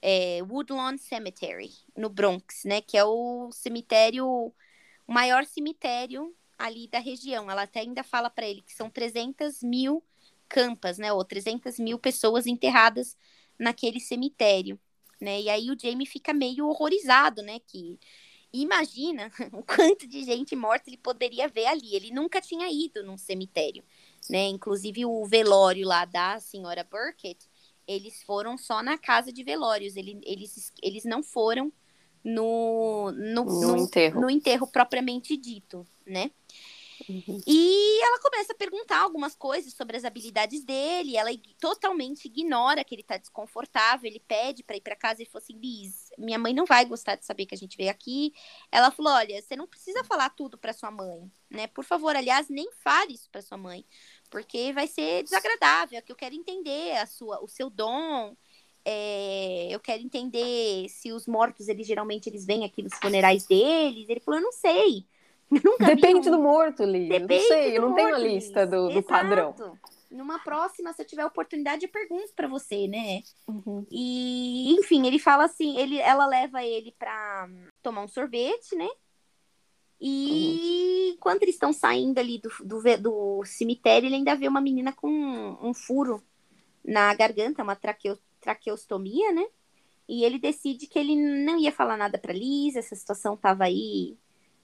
é, 0.00 0.38
Woodlawn 0.48 0.96
Cemetery 0.96 1.72
no 1.96 2.08
Bronx, 2.08 2.62
né? 2.64 2.80
Que 2.80 2.96
é 2.96 3.04
o 3.04 3.50
cemitério, 3.50 4.24
o 4.24 5.12
maior 5.12 5.44
cemitério 5.46 6.32
ali 6.56 6.86
da 6.86 7.00
região. 7.00 7.50
Ela 7.50 7.62
até 7.62 7.80
ainda 7.80 8.04
fala 8.04 8.30
para 8.30 8.46
ele 8.46 8.62
que 8.62 8.72
são 8.72 8.88
300 8.88 9.64
mil 9.64 10.00
campas, 10.52 10.98
né? 10.98 11.10
Ou 11.10 11.24
300 11.24 11.78
mil 11.78 11.98
pessoas 11.98 12.46
enterradas 12.46 13.16
naquele 13.58 13.98
cemitério, 13.98 14.78
né? 15.18 15.40
E 15.40 15.48
aí 15.48 15.70
o 15.70 15.78
Jamie 15.80 16.06
fica 16.06 16.34
meio 16.34 16.68
horrorizado, 16.68 17.40
né? 17.40 17.58
Que 17.66 17.98
imagina 18.52 19.32
o 19.50 19.62
quanto 19.62 20.06
de 20.06 20.22
gente 20.22 20.54
morta 20.54 20.90
ele 20.90 20.98
poderia 20.98 21.48
ver 21.48 21.66
ali. 21.66 21.96
Ele 21.96 22.10
nunca 22.10 22.38
tinha 22.38 22.70
ido 22.70 23.02
num 23.02 23.16
cemitério, 23.16 23.82
né? 24.28 24.48
Inclusive 24.48 25.06
o 25.06 25.24
velório 25.24 25.86
lá 25.86 26.04
da 26.04 26.38
senhora 26.38 26.84
Burkett, 26.84 27.48
eles 27.88 28.22
foram 28.22 28.58
só 28.58 28.82
na 28.82 28.98
casa 28.98 29.32
de 29.32 29.42
velórios. 29.42 29.96
Ele, 29.96 30.20
eles, 30.22 30.70
eles 30.82 31.04
não 31.04 31.22
foram 31.22 31.72
no, 32.22 33.10
no, 33.12 33.44
no, 33.44 33.60
no 33.68 33.76
enterro. 33.78 34.20
no 34.20 34.30
enterro 34.30 34.66
propriamente 34.66 35.34
dito, 35.34 35.86
né? 36.06 36.30
Uhum. 37.08 37.40
E 37.46 38.04
ela 38.04 38.20
começa 38.20 38.52
a 38.52 38.56
perguntar 38.56 39.00
algumas 39.00 39.34
coisas 39.34 39.72
sobre 39.72 39.96
as 39.96 40.04
habilidades 40.04 40.64
dele. 40.64 41.16
Ela 41.16 41.30
totalmente 41.60 42.26
ignora 42.26 42.84
que 42.84 42.94
ele 42.94 43.02
tá 43.02 43.16
desconfortável. 43.16 44.08
Ele 44.08 44.20
pede 44.20 44.62
para 44.62 44.76
ir 44.76 44.80
para 44.80 44.96
casa 44.96 45.22
e 45.22 45.26
falou 45.26 45.42
assim: 45.42 45.58
Liz, 45.58 46.10
minha 46.18 46.38
mãe 46.38 46.54
não 46.54 46.64
vai 46.64 46.84
gostar 46.84 47.16
de 47.16 47.24
saber 47.24 47.46
que 47.46 47.54
a 47.54 47.58
gente 47.58 47.76
veio 47.76 47.90
aqui. 47.90 48.32
Ela 48.70 48.90
falou: 48.90 49.12
Olha, 49.12 49.40
você 49.40 49.56
não 49.56 49.66
precisa 49.66 50.04
falar 50.04 50.30
tudo 50.30 50.58
para 50.58 50.72
sua 50.72 50.90
mãe, 50.90 51.30
né? 51.50 51.66
Por 51.66 51.84
favor, 51.84 52.14
aliás, 52.14 52.48
nem 52.48 52.70
fale 52.72 53.14
isso 53.14 53.28
para 53.30 53.42
sua 53.42 53.56
mãe, 53.58 53.84
porque 54.30 54.72
vai 54.72 54.86
ser 54.86 55.22
desagradável. 55.22 55.98
É 55.98 56.02
que 56.02 56.12
eu 56.12 56.16
quero 56.16 56.34
entender 56.34 56.96
a 56.96 57.06
sua, 57.06 57.42
o 57.42 57.48
seu 57.48 57.68
dom. 57.68 58.36
É, 58.84 59.68
eu 59.70 59.78
quero 59.78 60.02
entender 60.02 60.88
se 60.88 61.12
os 61.12 61.26
mortos, 61.26 61.68
eles 61.68 61.86
geralmente 61.86 62.28
eles 62.28 62.44
vêm 62.44 62.64
aqui 62.64 62.82
nos 62.82 62.94
funerais 62.94 63.46
deles. 63.46 64.08
Ele 64.08 64.20
falou: 64.20 64.40
Eu 64.40 64.44
não 64.44 64.52
sei. 64.52 65.06
Depende 65.84 66.28
um... 66.28 66.32
do 66.32 66.38
morto, 66.38 66.84
Liz. 66.84 67.08
Depende 67.08 67.42
não 67.42 67.48
sei, 67.48 67.76
eu 67.76 67.82
não 67.82 67.94
tenho 67.94 68.14
a 68.14 68.18
lista 68.18 68.66
do, 68.66 68.88
do 68.88 69.02
padrão. 69.02 69.54
Numa 70.10 70.38
próxima, 70.38 70.92
se 70.92 71.02
eu 71.02 71.06
tiver 71.06 71.24
oportunidade, 71.24 71.86
eu 71.86 71.90
pergunto 71.90 72.32
para 72.34 72.46
você, 72.46 72.86
né? 72.86 73.22
Uhum. 73.48 73.86
E, 73.90 74.74
enfim, 74.74 75.06
ele 75.06 75.18
fala 75.18 75.44
assim, 75.44 75.78
ele, 75.78 75.98
ela 75.98 76.26
leva 76.26 76.62
ele 76.62 76.94
para 76.98 77.48
tomar 77.82 78.02
um 78.02 78.08
sorvete, 78.08 78.76
né? 78.76 78.88
E 79.98 81.12
uhum. 81.12 81.16
quando 81.18 81.42
eles 81.42 81.54
estão 81.54 81.72
saindo 81.72 82.18
ali 82.18 82.38
do, 82.38 82.50
do, 82.62 82.82
do, 82.98 83.44
cemitério, 83.44 84.06
ele 84.06 84.16
ainda 84.16 84.34
vê 84.34 84.48
uma 84.48 84.60
menina 84.60 84.92
com 84.92 85.08
um, 85.08 85.68
um 85.68 85.72
furo 85.72 86.22
na 86.84 87.14
garganta, 87.14 87.62
uma 87.62 87.76
traqueo, 87.76 88.18
traqueostomia, 88.40 89.32
né? 89.32 89.46
E 90.08 90.24
ele 90.24 90.38
decide 90.38 90.86
que 90.88 90.98
ele 90.98 91.16
não 91.16 91.58
ia 91.58 91.72
falar 91.72 91.96
nada 91.96 92.18
para 92.18 92.34
Liz, 92.34 92.76
essa 92.76 92.94
situação 92.94 93.36
tava 93.36 93.64
aí 93.64 94.18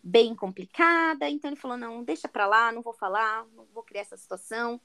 bem 0.08 0.34
complicada. 0.34 1.28
Então 1.28 1.50
ele 1.50 1.60
falou: 1.60 1.76
não, 1.76 2.02
deixa 2.02 2.28
pra 2.28 2.46
lá, 2.46 2.72
não 2.72 2.82
vou 2.82 2.94
falar, 2.94 3.46
não 3.54 3.64
vou 3.72 3.82
criar 3.82 4.02
essa 4.02 4.16
situação. 4.16 4.80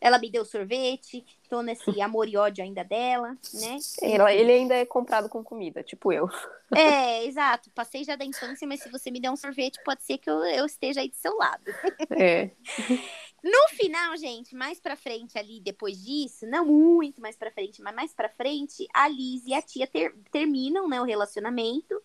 Ela 0.00 0.18
me 0.18 0.30
deu 0.30 0.44
sorvete, 0.44 1.24
tô 1.50 1.60
nesse 1.60 1.82
amor 2.00 2.28
e 2.28 2.36
ódio 2.36 2.62
ainda 2.62 2.84
dela, 2.84 3.36
né? 3.54 3.78
Ele 4.00 4.52
ainda 4.52 4.74
é 4.74 4.86
comprado 4.86 5.28
com 5.28 5.42
comida, 5.42 5.82
tipo 5.82 6.12
eu. 6.12 6.28
É, 6.74 7.24
exato. 7.26 7.70
Passei 7.74 8.04
já 8.04 8.14
da 8.14 8.24
infância, 8.24 8.66
mas 8.66 8.80
se 8.80 8.90
você 8.90 9.10
me 9.10 9.20
der 9.20 9.30
um 9.30 9.36
sorvete, 9.36 9.82
pode 9.84 10.04
ser 10.04 10.18
que 10.18 10.30
eu, 10.30 10.38
eu 10.44 10.66
esteja 10.66 11.00
aí 11.00 11.08
do 11.08 11.16
seu 11.16 11.36
lado. 11.36 11.64
É. 12.10 12.50
No 13.40 13.68
final, 13.76 14.16
gente, 14.16 14.52
mais 14.56 14.80
pra 14.80 14.96
frente 14.96 15.38
ali, 15.38 15.60
depois 15.60 16.04
disso, 16.04 16.44
não 16.46 16.66
muito 16.66 17.20
mais 17.20 17.36
pra 17.36 17.52
frente, 17.52 17.80
mas 17.80 17.94
mais 17.94 18.12
pra 18.12 18.28
frente, 18.28 18.84
a 18.92 19.06
Liz 19.06 19.46
e 19.46 19.54
a 19.54 19.62
tia 19.62 19.86
ter, 19.86 20.12
terminam, 20.32 20.88
né, 20.88 21.00
o 21.00 21.04
relacionamento. 21.04 22.02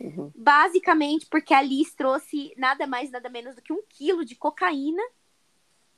Uhum. 0.00 0.32
Basicamente 0.34 1.26
porque 1.26 1.54
a 1.54 1.62
Liz 1.62 1.94
trouxe 1.94 2.52
nada 2.56 2.86
mais, 2.86 3.10
nada 3.10 3.28
menos 3.28 3.54
do 3.54 3.62
que 3.62 3.72
um 3.72 3.82
quilo 3.88 4.24
de 4.24 4.34
cocaína 4.34 5.02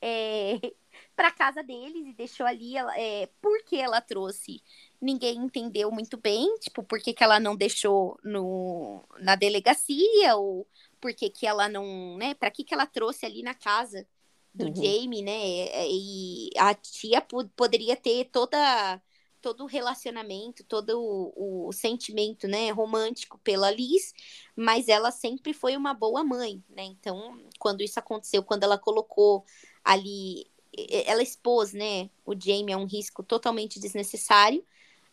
é, 0.01 0.59
para 1.15 1.31
casa 1.31 1.63
deles 1.63 2.07
e 2.07 2.13
deixou 2.13 2.45
ali. 2.45 2.77
É, 2.77 3.29
por 3.41 3.63
que 3.63 3.77
ela 3.77 4.01
trouxe? 4.01 4.61
Ninguém 5.01 5.37
entendeu 5.37 5.91
muito 5.91 6.17
bem, 6.17 6.55
tipo, 6.59 6.83
por 6.83 6.99
que, 6.99 7.13
que 7.13 7.23
ela 7.23 7.39
não 7.39 7.55
deixou 7.55 8.19
no, 8.23 9.03
na 9.19 9.35
delegacia, 9.35 10.35
ou 10.35 10.67
por 10.99 11.13
que, 11.13 11.29
que 11.29 11.45
ela 11.45 11.69
não, 11.69 12.17
né? 12.17 12.33
Para 12.33 12.51
que, 12.51 12.63
que 12.63 12.73
ela 12.73 12.85
trouxe 12.85 13.25
ali 13.25 13.43
na 13.43 13.53
casa 13.53 14.07
do 14.53 14.65
uhum. 14.65 14.75
Jamie, 14.75 15.21
né? 15.21 15.87
E 15.87 16.49
a 16.57 16.73
tia 16.73 17.21
poderia 17.55 17.95
ter 17.95 18.25
toda 18.25 19.01
todo 19.41 19.63
o 19.63 19.67
relacionamento, 19.67 20.63
todo 20.63 20.99
o, 20.99 21.67
o, 21.67 21.71
sentimento, 21.71 22.47
né, 22.47 22.69
romântico 22.71 23.37
pela 23.39 23.71
Liz, 23.71 24.13
mas 24.55 24.87
ela 24.87 25.11
sempre 25.11 25.53
foi 25.53 25.77
uma 25.77 25.93
boa 25.93 26.23
mãe, 26.23 26.63
né? 26.69 26.83
Então, 26.83 27.39
quando 27.59 27.81
isso 27.81 27.99
aconteceu, 27.99 28.43
quando 28.43 28.63
ela 28.63 28.77
colocou 28.77 29.45
ali, 29.83 30.47
ela 31.05 31.21
expôs, 31.21 31.73
né, 31.73 32.09
o 32.25 32.33
Jamie 32.33 32.73
a 32.73 32.77
um 32.77 32.85
risco 32.85 33.23
totalmente 33.23 33.79
desnecessário, 33.79 34.63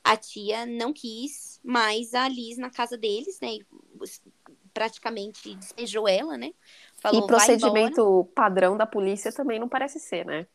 a 0.02 0.16
tia 0.16 0.66
não 0.66 0.92
quis 0.92 1.58
mais 1.64 2.12
a 2.12 2.28
Liz 2.28 2.58
na 2.58 2.70
casa 2.70 2.96
deles, 2.96 3.40
né? 3.40 3.58
Praticamente 4.74 5.54
despejou 5.54 6.06
ela, 6.06 6.36
né? 6.36 6.52
Falou, 6.96 7.24
e 7.24 7.26
procedimento 7.26 8.28
padrão 8.34 8.76
da 8.76 8.86
polícia 8.86 9.32
também 9.32 9.58
não 9.58 9.68
parece 9.68 9.98
ser, 9.98 10.26
né? 10.26 10.46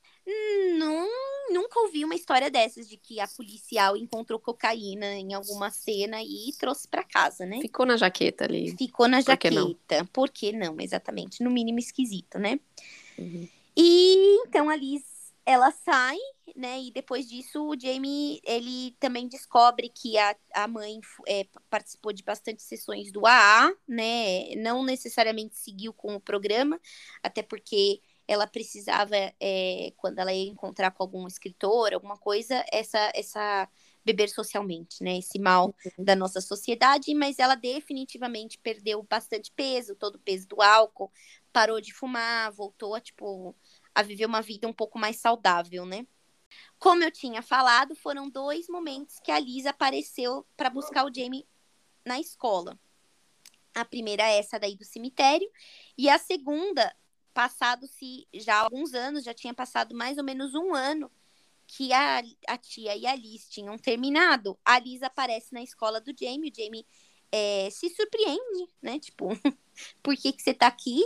Não 0.78 1.29
nunca 1.52 1.80
ouvi 1.80 2.04
uma 2.06 2.16
história 2.16 2.50
dessas 2.50 2.88
de 2.88 2.98
que 2.98 3.20
a 3.20 3.28
policial 3.28 3.98
encontrou 3.98 4.40
cocaína 4.40 5.14
em 5.16 5.34
alguma 5.34 5.70
cena 5.70 6.22
e 6.22 6.52
trouxe 6.58 6.88
para 6.88 7.04
casa, 7.04 7.46
né? 7.46 7.60
Ficou 7.62 7.86
na 7.86 7.98
jaqueta 7.98 8.46
ali. 8.46 8.76
Ficou 8.78 9.08
na 9.08 9.18
Por 9.18 9.26
jaqueta. 9.26 10.06
Que 10.06 10.12
Por 10.12 10.30
que 10.30 10.52
não? 10.52 10.80
Exatamente. 10.80 11.44
No 11.44 11.50
mínimo 11.50 11.80
esquisito, 11.80 12.40
né? 12.40 12.60
Uhum. 13.18 13.48
E 13.76 14.40
então 14.46 14.70
a 14.70 14.76
Liz, 14.76 15.04
ela 15.46 15.72
sai, 15.72 16.18
né? 16.56 16.82
E 16.82 16.92
depois 16.92 17.28
disso, 17.28 17.70
o 17.70 17.80
Jamie, 17.80 18.42
ele 18.44 18.96
também 19.00 19.28
descobre 19.28 19.90
que 19.90 20.18
a, 20.18 20.36
a 20.54 20.68
mãe 20.68 21.00
é, 21.28 21.46
participou 21.70 22.14
de 22.14 22.24
bastante 22.24 22.62
sessões 22.62 23.12
do 23.12 23.26
AA, 23.26 23.74
né? 23.88 24.56
Não 24.58 24.84
necessariamente 24.84 25.58
seguiu 25.58 25.94
com 25.94 26.16
o 26.16 26.20
programa, 26.20 26.80
até 27.24 27.42
porque 27.42 28.02
ela 28.30 28.46
precisava, 28.46 29.16
é, 29.40 29.92
quando 29.98 30.20
ela 30.20 30.32
ia 30.32 30.48
encontrar 30.48 30.92
com 30.92 31.02
algum 31.02 31.26
escritor, 31.26 31.96
alguma 31.96 32.16
coisa, 32.16 32.64
essa, 32.72 33.12
essa 33.16 33.68
beber 34.06 34.30
socialmente, 34.30 35.04
né? 35.04 35.18
Esse 35.18 35.40
mal 35.40 35.74
uhum. 35.84 36.06
da 36.06 36.16
nossa 36.16 36.40
sociedade, 36.40 37.16
mas 37.16 37.40
ela 37.40 37.56
definitivamente 37.56 38.60
perdeu 38.60 39.02
bastante 39.02 39.52
peso, 39.52 39.96
todo 39.96 40.18
o 40.18 40.20
peso 40.20 40.48
do 40.48 40.62
álcool, 40.62 41.12
parou 41.52 41.82
de 41.82 41.92
fumar, 41.92 42.52
voltou 42.52 42.94
a, 42.94 43.02
tipo, 43.02 43.56
a 43.96 44.04
viver 44.04 44.28
uma 44.28 44.44
vida 44.44 44.68
um 44.68 44.74
pouco 44.74 45.00
mais 45.00 45.16
saudável, 45.16 45.84
né? 45.84 46.06
Como 46.78 47.04
eu 47.04 47.10
tinha 47.10 47.42
falado, 47.42 47.96
foram 47.96 48.30
dois 48.30 48.70
momentos 48.70 49.20
que 49.24 49.32
a 49.32 49.40
Lisa 49.40 49.72
apareceu 49.72 50.46
para 50.56 50.70
buscar 50.70 51.04
o 51.04 51.12
Jamie 51.12 51.48
na 52.06 52.20
escola. 52.20 52.80
A 53.74 53.84
primeira 53.84 54.22
é 54.22 54.38
essa 54.38 54.60
daí 54.60 54.76
do 54.76 54.86
cemitério, 54.86 55.50
e 55.98 56.08
a 56.12 56.20
segunda 56.20 56.96
passado-se 57.40 58.28
já 58.34 58.58
alguns 58.58 58.94
anos, 58.94 59.24
já 59.24 59.34
tinha 59.34 59.54
passado 59.54 59.96
mais 59.96 60.18
ou 60.18 60.26
menos 60.26 60.54
um 60.56 60.76
ano 60.76 61.10
que 61.66 61.94
a, 61.94 62.22
a 62.46 62.58
tia 62.58 62.98
e 62.98 63.08
a 63.08 63.16
Liz 63.16 63.48
tinham 63.50 63.78
terminado. 63.78 64.60
A 64.66 64.78
Liz 64.78 65.02
aparece 65.02 65.54
na 65.54 65.64
escola 65.64 66.02
do 66.02 66.12
Jamie, 66.12 66.52
o 66.52 66.54
Jamie 66.54 66.86
é, 67.32 67.70
se 67.72 67.90
surpreende, 67.92 68.68
né? 68.82 69.00
Tipo, 69.00 69.30
por 70.04 70.18
que, 70.18 70.34
que 70.34 70.42
você 70.42 70.54
tá 70.54 70.68
aqui? 70.68 71.02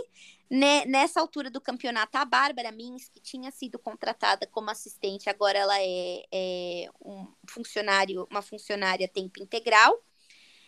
Né, 0.50 0.84
nessa 0.86 1.20
altura 1.20 1.48
do 1.48 1.60
campeonato, 1.60 2.18
a 2.18 2.24
Bárbara 2.24 2.72
Mins, 2.72 3.08
que 3.08 3.20
tinha 3.20 3.52
sido 3.52 3.78
contratada 3.78 4.44
como 4.48 4.70
assistente, 4.70 5.30
agora 5.30 5.56
ela 5.56 5.80
é, 5.80 6.24
é 6.32 6.90
um 7.00 7.28
funcionário, 7.48 8.26
uma 8.28 8.42
funcionária 8.42 9.06
tempo 9.06 9.40
integral, 9.40 10.02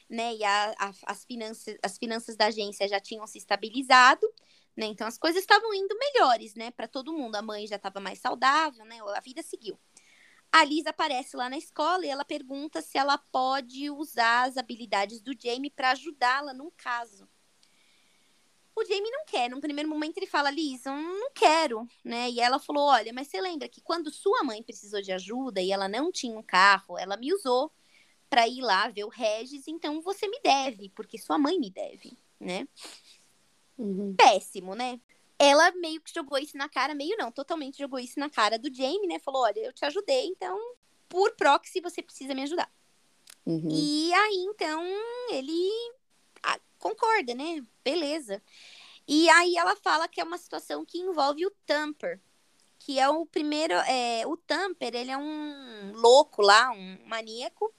né? 0.08 0.32
E 0.36 0.44
a, 0.44 0.74
a, 0.78 0.92
as, 1.06 1.24
finanças, 1.24 1.76
as 1.82 1.98
finanças 1.98 2.36
da 2.36 2.46
agência 2.46 2.86
já 2.86 3.00
tinham 3.00 3.26
se 3.26 3.38
estabilizado, 3.38 4.32
né? 4.76 4.86
Então 4.86 5.06
as 5.06 5.16
coisas 5.16 5.40
estavam 5.40 5.72
indo 5.72 5.96
melhores, 5.98 6.54
né? 6.54 6.70
Para 6.70 6.86
todo 6.86 7.12
mundo. 7.12 7.36
A 7.36 7.42
mãe 7.42 7.66
já 7.66 7.76
estava 7.76 7.98
mais 8.00 8.18
saudável, 8.18 8.84
né? 8.84 8.98
A 9.14 9.20
vida 9.20 9.42
seguiu. 9.42 9.78
A 10.52 10.64
Liz 10.64 10.86
aparece 10.86 11.36
lá 11.36 11.48
na 11.48 11.56
escola 11.56 12.04
e 12.04 12.08
ela 12.08 12.24
pergunta 12.24 12.80
se 12.80 12.96
ela 12.96 13.18
pode 13.18 13.90
usar 13.90 14.48
as 14.48 14.56
habilidades 14.56 15.20
do 15.20 15.32
Jamie 15.38 15.70
para 15.70 15.90
ajudá-la 15.90 16.52
num 16.54 16.70
caso. 16.76 17.28
O 18.74 18.84
Jamie 18.84 19.10
não 19.10 19.24
quer. 19.24 19.48
Num 19.48 19.60
primeiro 19.60 19.88
momento 19.88 20.18
ele 20.18 20.26
fala, 20.26 20.50
Liz, 20.50 20.84
eu 20.84 20.94
não 20.94 21.30
quero, 21.32 21.88
né? 22.04 22.30
E 22.30 22.40
ela 22.40 22.58
falou, 22.58 22.84
olha, 22.84 23.12
mas 23.12 23.28
você 23.28 23.40
lembra 23.40 23.68
que 23.68 23.80
quando 23.80 24.10
sua 24.10 24.44
mãe 24.44 24.62
precisou 24.62 25.00
de 25.00 25.12
ajuda 25.12 25.62
e 25.62 25.72
ela 25.72 25.88
não 25.88 26.12
tinha 26.12 26.38
um 26.38 26.42
carro, 26.42 26.98
ela 26.98 27.16
me 27.16 27.32
usou 27.32 27.72
para 28.28 28.46
ir 28.46 28.60
lá 28.60 28.88
ver 28.88 29.04
o 29.04 29.08
Regis, 29.08 29.68
então 29.68 30.00
você 30.02 30.28
me 30.28 30.40
deve, 30.42 30.90
porque 30.90 31.16
sua 31.16 31.38
mãe 31.38 31.58
me 31.58 31.70
deve, 31.70 32.18
né? 32.40 32.66
Uhum. 33.78 34.14
Péssimo, 34.16 34.74
né? 34.74 35.00
Ela 35.38 35.70
meio 35.72 36.00
que 36.00 36.14
jogou 36.14 36.38
isso 36.38 36.56
na 36.56 36.68
cara, 36.68 36.94
meio 36.94 37.16
não, 37.18 37.30
totalmente 37.30 37.78
jogou 37.78 37.98
isso 37.98 38.18
na 38.18 38.30
cara 38.30 38.58
do 38.58 38.74
Jamie, 38.74 39.06
né? 39.06 39.18
Falou: 39.18 39.42
olha, 39.42 39.60
eu 39.60 39.72
te 39.72 39.84
ajudei, 39.84 40.26
então, 40.26 40.58
por 41.08 41.34
proxy, 41.36 41.80
você 41.80 42.02
precisa 42.02 42.34
me 42.34 42.42
ajudar. 42.42 42.70
Uhum. 43.44 43.68
E 43.70 44.12
aí, 44.12 44.46
então, 44.48 44.82
ele 45.30 45.70
ah, 46.42 46.58
concorda, 46.78 47.34
né? 47.34 47.62
Beleza. 47.84 48.42
E 49.06 49.28
aí 49.30 49.56
ela 49.56 49.76
fala 49.76 50.08
que 50.08 50.20
é 50.20 50.24
uma 50.24 50.38
situação 50.38 50.84
que 50.84 50.98
envolve 50.98 51.46
o 51.46 51.52
Tamper, 51.64 52.20
que 52.78 52.98
é 52.98 53.08
o 53.08 53.24
primeiro. 53.24 53.74
É, 53.74 54.26
o 54.26 54.36
Tamper, 54.36 54.94
ele 54.94 55.10
é 55.10 55.18
um 55.18 55.92
louco 55.94 56.42
lá, 56.42 56.70
um 56.70 56.98
maníaco, 57.06 57.72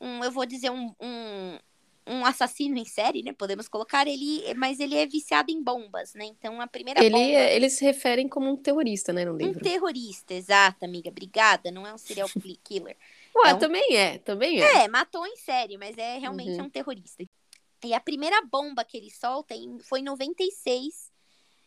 um, 0.00 0.22
eu 0.22 0.30
vou 0.30 0.44
dizer, 0.44 0.70
um, 0.70 0.94
um, 1.00 1.58
um, 2.06 2.24
assassino 2.24 2.78
em 2.78 2.84
série, 2.84 3.22
né? 3.22 3.32
Podemos 3.32 3.68
colocar 3.68 4.06
ele, 4.06 4.42
mas 4.54 4.80
ele 4.80 4.96
é 4.96 5.06
viciado 5.06 5.50
em 5.50 5.62
bombas, 5.62 6.14
né? 6.14 6.24
Então 6.24 6.60
a 6.60 6.66
primeira 6.66 7.00
ele, 7.02 7.10
bomba... 7.10 7.24
É, 7.24 7.56
eles 7.56 7.74
se 7.74 7.84
referem 7.84 8.28
como 8.28 8.50
um 8.50 8.56
terrorista, 8.56 9.12
né, 9.12 9.24
no 9.24 9.36
livro. 9.36 9.58
Um 9.58 9.62
terrorista, 9.62 10.34
exato, 10.34 10.84
amiga. 10.84 11.10
Obrigada. 11.10 11.70
Não 11.70 11.86
é 11.86 11.94
um 11.94 11.98
serial 11.98 12.28
killer. 12.64 12.96
Ué, 13.34 13.50
é 13.50 13.54
um... 13.54 13.58
também 13.58 13.96
é, 13.96 14.18
também 14.18 14.62
é. 14.62 14.84
É, 14.84 14.88
matou 14.88 15.26
em 15.26 15.36
série, 15.36 15.78
mas 15.78 15.96
é 15.96 16.18
realmente 16.18 16.58
uhum. 16.58 16.66
um 16.66 16.70
terrorista. 16.70 17.24
E 17.84 17.94
a 17.94 18.00
primeira 18.00 18.40
bomba 18.42 18.84
que 18.84 18.96
ele 18.96 19.10
solta 19.10 19.54
foi 19.82 20.00
em 20.00 20.04
96 20.04 21.10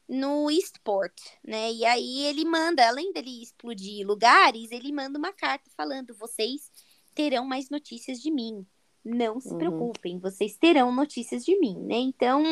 no 0.08 0.50
Eastport, 0.51 1.13
né? 1.44 1.72
E 1.72 1.86
aí 1.86 2.25
ele 2.25 2.46
manda, 2.46 2.88
além 2.88 3.12
dele 3.12 3.42
explodir 3.42 4.06
lugares, 4.06 4.72
ele 4.72 4.92
manda 4.92 5.18
uma 5.18 5.34
carta 5.34 5.70
falando: 5.75 6.15
vocês 6.15 6.72
terão 7.13 7.46
mais 7.46 7.70
notícias 7.70 8.22
de 8.22 8.32
mim. 8.32 8.65
Não 9.05 9.39
se 9.39 9.50
uhum. 9.50 9.57
preocupem, 9.59 10.17
vocês 10.17 10.57
terão 10.57 10.91
notícias 10.91 11.45
de 11.45 11.55
mim, 11.59 11.77
né? 11.77 11.95
Então, 11.97 12.43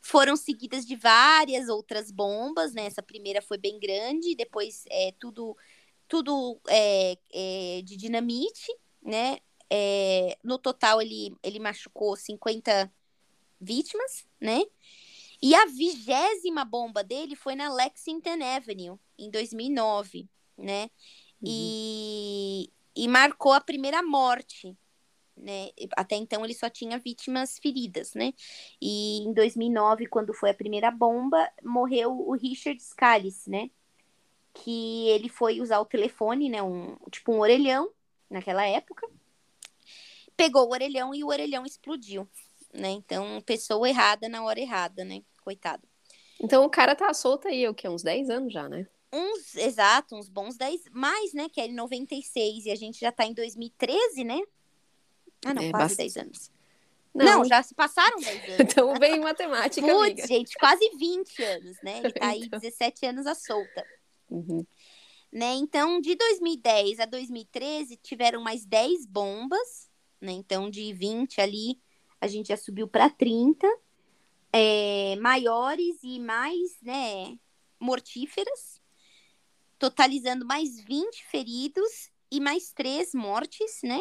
foram 0.00 0.36
seguidas 0.36 0.86
de 0.86 0.94
várias 0.94 1.68
outras 1.68 2.12
bombas, 2.12 2.72
né? 2.72 2.86
Essa 2.86 3.02
primeira 3.02 3.42
foi 3.42 3.58
bem 3.58 3.80
grande, 3.80 4.36
depois 4.36 4.84
é 4.88 5.12
tudo, 5.18 5.56
tudo 6.06 6.60
é, 6.68 7.18
é 7.32 7.82
de 7.82 7.96
dinamite, 7.96 8.72
né? 9.02 9.38
É, 9.68 10.38
no 10.44 10.58
total, 10.58 11.02
ele, 11.02 11.34
ele 11.42 11.58
machucou 11.58 12.14
50 12.14 12.92
vítimas, 13.60 14.24
né? 14.40 14.62
E 15.42 15.54
a 15.54 15.66
vigésima 15.66 16.64
bomba 16.64 17.02
dele 17.02 17.34
foi 17.34 17.54
na 17.54 17.72
Lexington 17.72 18.42
Avenue, 18.42 18.98
em 19.18 19.30
2009, 19.30 20.28
né? 20.56 20.84
Uhum. 20.84 20.88
E, 21.44 22.70
e 22.94 23.08
marcou 23.08 23.52
a 23.52 23.60
primeira 23.60 24.02
morte. 24.02 24.76
Né? 25.36 25.70
Até 25.96 26.16
então 26.16 26.44
ele 26.44 26.54
só 26.54 26.70
tinha 26.70 26.98
vítimas 26.98 27.58
feridas, 27.58 28.14
né? 28.14 28.32
E 28.80 29.18
em 29.18 29.32
2009, 29.32 30.06
quando 30.06 30.32
foi 30.32 30.50
a 30.50 30.54
primeira 30.54 30.90
bomba, 30.90 31.50
morreu 31.62 32.12
o 32.12 32.32
Richard 32.32 32.80
Scalise, 32.80 33.50
né? 33.50 33.70
Que 34.52 35.08
ele 35.08 35.28
foi 35.28 35.60
usar 35.60 35.80
o 35.80 35.84
telefone, 35.84 36.48
né? 36.48 36.62
Um, 36.62 36.96
tipo 37.10 37.32
um 37.32 37.40
orelhão, 37.40 37.90
naquela 38.30 38.64
época. 38.64 39.08
Pegou 40.36 40.68
o 40.68 40.72
orelhão 40.72 41.14
e 41.14 41.24
o 41.24 41.28
orelhão 41.28 41.66
explodiu, 41.66 42.28
né? 42.72 42.90
Então, 42.90 43.40
pessoa 43.42 43.88
errada 43.88 44.28
na 44.28 44.44
hora 44.44 44.60
errada, 44.60 45.04
né? 45.04 45.22
Coitado. 45.42 45.82
Então 46.40 46.64
o 46.64 46.70
cara 46.70 46.94
tá 46.94 47.12
solto 47.12 47.48
aí, 47.48 47.66
o 47.68 47.74
quê? 47.74 47.88
Uns 47.88 48.02
10 48.02 48.30
anos 48.30 48.52
já, 48.52 48.68
né? 48.68 48.86
uns, 49.14 49.54
exato, 49.54 50.16
uns 50.16 50.28
bons 50.28 50.56
10, 50.56 50.86
mais, 50.92 51.32
né, 51.32 51.48
que 51.48 51.60
é 51.60 51.66
em 51.66 51.74
96 51.74 52.66
e 52.66 52.70
a 52.70 52.74
gente 52.74 52.98
já 52.98 53.12
tá 53.12 53.24
em 53.24 53.32
2013, 53.32 54.24
né? 54.24 54.40
Ah, 55.44 55.54
não, 55.54 55.62
é, 55.62 55.70
quase 55.70 55.96
bast... 55.96 56.14
10 56.14 56.16
anos. 56.16 56.50
Não. 57.14 57.24
não. 57.24 57.44
já 57.44 57.62
se 57.62 57.74
passaram 57.74 58.18
10 58.18 58.44
anos. 58.44 58.60
então 58.60 58.94
vem 58.98 59.20
matemática, 59.20 59.86
Putz, 59.86 60.02
amiga. 60.02 60.26
gente, 60.26 60.54
quase 60.56 60.88
20 60.96 61.42
anos, 61.42 61.76
né? 61.82 61.98
Ele 61.98 62.12
tá 62.12 62.28
aí 62.28 62.42
então... 62.44 62.58
17 62.58 63.06
anos 63.06 63.26
à 63.26 63.34
solta. 63.34 63.86
Uhum. 64.30 64.66
Né? 65.32 65.54
Então, 65.54 66.00
de 66.00 66.14
2010 66.14 67.00
a 67.00 67.06
2013, 67.06 67.96
tiveram 67.96 68.40
mais 68.40 68.64
10 68.64 69.06
bombas, 69.06 69.90
né? 70.20 70.32
Então, 70.32 70.70
de 70.70 70.92
20 70.92 71.40
ali, 71.40 71.80
a 72.20 72.26
gente 72.26 72.48
já 72.48 72.56
subiu 72.56 72.86
para 72.86 73.10
30. 73.10 73.66
É, 74.56 75.16
maiores 75.16 75.98
e 76.04 76.20
mais, 76.20 76.76
né, 76.80 77.36
mortíferas 77.80 78.80
totalizando 79.84 80.46
mais 80.46 80.80
20 80.80 81.24
feridos 81.26 82.10
e 82.30 82.40
mais 82.40 82.72
três 82.72 83.12
mortes, 83.12 83.80
né? 83.82 84.00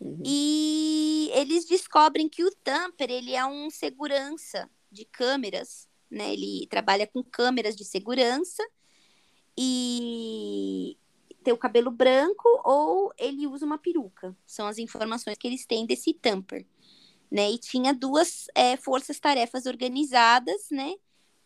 Uhum. 0.00 0.22
E 0.24 1.30
eles 1.34 1.64
descobrem 1.64 2.28
que 2.28 2.44
o 2.44 2.50
Tamper, 2.62 3.10
ele 3.10 3.34
é 3.34 3.44
um 3.44 3.70
segurança 3.70 4.68
de 4.90 5.04
câmeras, 5.04 5.88
né? 6.10 6.32
Ele 6.32 6.66
trabalha 6.68 7.06
com 7.06 7.22
câmeras 7.22 7.76
de 7.76 7.84
segurança 7.84 8.62
e 9.56 10.96
tem 11.42 11.52
o 11.52 11.58
cabelo 11.58 11.90
branco 11.90 12.48
ou 12.64 13.12
ele 13.18 13.46
usa 13.46 13.66
uma 13.66 13.78
peruca. 13.78 14.36
São 14.46 14.66
as 14.66 14.78
informações 14.78 15.38
que 15.38 15.46
eles 15.46 15.66
têm 15.66 15.86
desse 15.86 16.12
Tamper, 16.14 16.66
né? 17.30 17.50
E 17.50 17.58
tinha 17.58 17.94
duas 17.94 18.46
é, 18.54 18.76
forças-tarefas 18.76 19.66
organizadas, 19.66 20.68
né? 20.70 20.94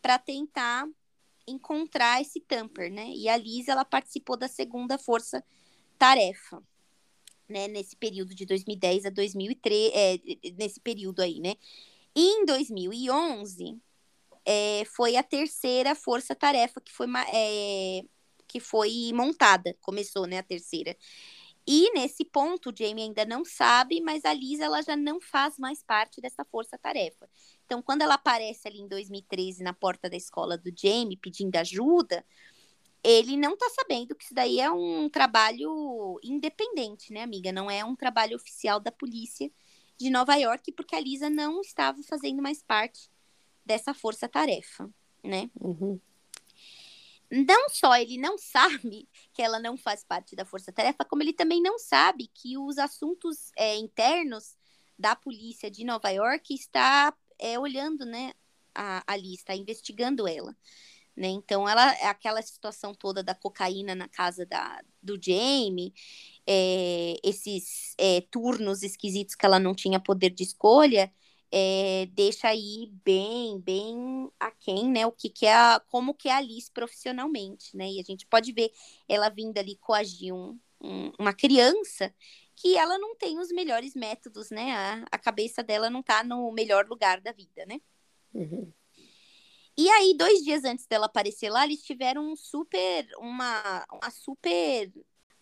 Para 0.02 0.18
tentar 0.18 0.88
encontrar 1.46 2.20
esse 2.20 2.40
tamper, 2.40 2.92
né? 2.92 3.08
E 3.10 3.28
a 3.28 3.36
Liz, 3.36 3.68
ela 3.68 3.84
participou 3.84 4.36
da 4.36 4.48
segunda 4.48 4.98
força 4.98 5.44
tarefa, 5.98 6.62
né? 7.48 7.68
Nesse 7.68 7.96
período 7.96 8.34
de 8.34 8.46
2010 8.46 9.06
a 9.06 9.10
2003, 9.10 9.92
é, 9.94 10.18
nesse 10.58 10.80
período 10.80 11.20
aí, 11.20 11.40
né? 11.40 11.54
E 12.14 12.20
em 12.20 12.44
2011, 12.46 13.78
é, 14.44 14.84
foi 14.86 15.16
a 15.16 15.22
terceira 15.22 15.94
força 15.94 16.34
tarefa 16.34 16.80
que 16.80 16.92
foi, 16.92 17.06
é, 17.32 18.02
que 18.46 18.60
foi 18.60 19.10
montada, 19.12 19.76
começou, 19.80 20.26
né? 20.26 20.38
A 20.38 20.42
terceira. 20.42 20.96
E 21.68 21.92
nesse 21.94 22.24
ponto, 22.24 22.70
o 22.70 22.74
Jamie 22.76 23.02
ainda 23.02 23.24
não 23.24 23.44
sabe, 23.44 24.00
mas 24.00 24.24
a 24.24 24.32
Liz 24.32 24.60
ela 24.60 24.80
já 24.82 24.96
não 24.96 25.20
faz 25.20 25.58
mais 25.58 25.82
parte 25.82 26.20
dessa 26.20 26.44
força-tarefa. 26.44 27.28
Então, 27.64 27.82
quando 27.82 28.02
ela 28.02 28.14
aparece 28.14 28.68
ali 28.68 28.78
em 28.78 28.86
2013 28.86 29.64
na 29.64 29.72
porta 29.74 30.08
da 30.08 30.16
escola 30.16 30.56
do 30.56 30.72
Jamie 30.74 31.16
pedindo 31.16 31.56
ajuda, 31.56 32.24
ele 33.02 33.36
não 33.36 33.56
tá 33.56 33.68
sabendo 33.70 34.14
que 34.14 34.24
isso 34.24 34.34
daí 34.34 34.60
é 34.60 34.70
um 34.70 35.08
trabalho 35.08 36.18
independente, 36.22 37.12
né, 37.12 37.22
amiga? 37.22 37.52
Não 37.52 37.70
é 37.70 37.84
um 37.84 37.96
trabalho 37.96 38.36
oficial 38.36 38.80
da 38.80 38.90
polícia 38.90 39.50
de 39.98 40.10
Nova 40.10 40.34
York, 40.34 40.72
porque 40.72 40.94
a 40.94 41.00
Lisa 41.00 41.30
não 41.30 41.60
estava 41.60 42.02
fazendo 42.02 42.42
mais 42.42 42.62
parte 42.62 43.08
dessa 43.64 43.94
força-tarefa, 43.94 44.90
né? 45.22 45.50
Uhum 45.60 46.00
não 47.30 47.68
só 47.68 47.96
ele 47.96 48.18
não 48.18 48.38
sabe 48.38 49.08
que 49.32 49.42
ela 49.42 49.58
não 49.58 49.76
faz 49.76 50.04
parte 50.04 50.36
da 50.36 50.44
força-tarefa, 50.44 51.04
como 51.04 51.22
ele 51.22 51.32
também 51.32 51.60
não 51.60 51.78
sabe 51.78 52.28
que 52.32 52.56
os 52.56 52.78
assuntos 52.78 53.50
é, 53.56 53.76
internos 53.76 54.56
da 54.98 55.14
polícia 55.14 55.70
de 55.70 55.84
Nova 55.84 56.08
York 56.10 56.54
está 56.54 57.14
é, 57.38 57.58
olhando, 57.58 58.04
né, 58.06 58.32
a, 58.74 59.02
ali, 59.06 59.34
está 59.34 59.54
investigando 59.54 60.26
ela. 60.26 60.56
Né? 61.16 61.28
Então, 61.28 61.68
ela, 61.68 61.90
aquela 62.10 62.42
situação 62.42 62.94
toda 62.94 63.22
da 63.22 63.34
cocaína 63.34 63.94
na 63.94 64.06
casa 64.06 64.44
da, 64.44 64.82
do 65.02 65.18
Jamie, 65.20 65.94
é, 66.46 67.16
esses 67.24 67.94
é, 67.98 68.20
turnos 68.20 68.82
esquisitos 68.82 69.34
que 69.34 69.46
ela 69.46 69.58
não 69.58 69.74
tinha 69.74 69.98
poder 69.98 70.30
de 70.30 70.42
escolha, 70.42 71.10
é, 71.50 72.06
deixa 72.12 72.48
aí 72.48 72.90
bem, 73.04 73.58
bem 73.60 74.30
aquém, 74.38 74.90
né? 74.90 75.06
O 75.06 75.12
que, 75.12 75.30
que 75.30 75.46
é 75.46 75.54
a, 75.54 75.80
como 75.88 76.12
que 76.12 76.28
é 76.28 76.32
a 76.32 76.36
Alice 76.36 76.70
profissionalmente, 76.70 77.76
né? 77.76 77.88
E 77.90 78.00
a 78.00 78.02
gente 78.02 78.26
pode 78.26 78.52
ver 78.52 78.70
ela 79.08 79.28
vindo 79.30 79.56
ali 79.56 79.76
coagir 79.76 80.34
um, 80.34 80.58
um, 80.82 81.12
uma 81.18 81.32
criança 81.32 82.12
que 82.54 82.76
ela 82.76 82.98
não 82.98 83.16
tem 83.16 83.38
os 83.38 83.48
melhores 83.50 83.94
métodos, 83.94 84.50
né? 84.50 84.72
A, 84.72 85.04
a 85.12 85.18
cabeça 85.18 85.62
dela 85.62 85.88
não 85.88 86.02
tá 86.02 86.24
no 86.24 86.50
melhor 86.52 86.86
lugar 86.86 87.20
da 87.20 87.32
vida, 87.32 87.64
né? 87.66 87.80
Uhum. 88.34 88.72
E 89.78 89.88
aí, 89.90 90.14
dois 90.16 90.42
dias 90.42 90.64
antes 90.64 90.86
dela 90.86 91.06
aparecer 91.06 91.50
lá, 91.50 91.64
eles 91.64 91.82
tiveram 91.82 92.32
um 92.32 92.36
super, 92.36 93.06
uma, 93.18 93.86
uma 93.92 94.10
super, 94.10 94.90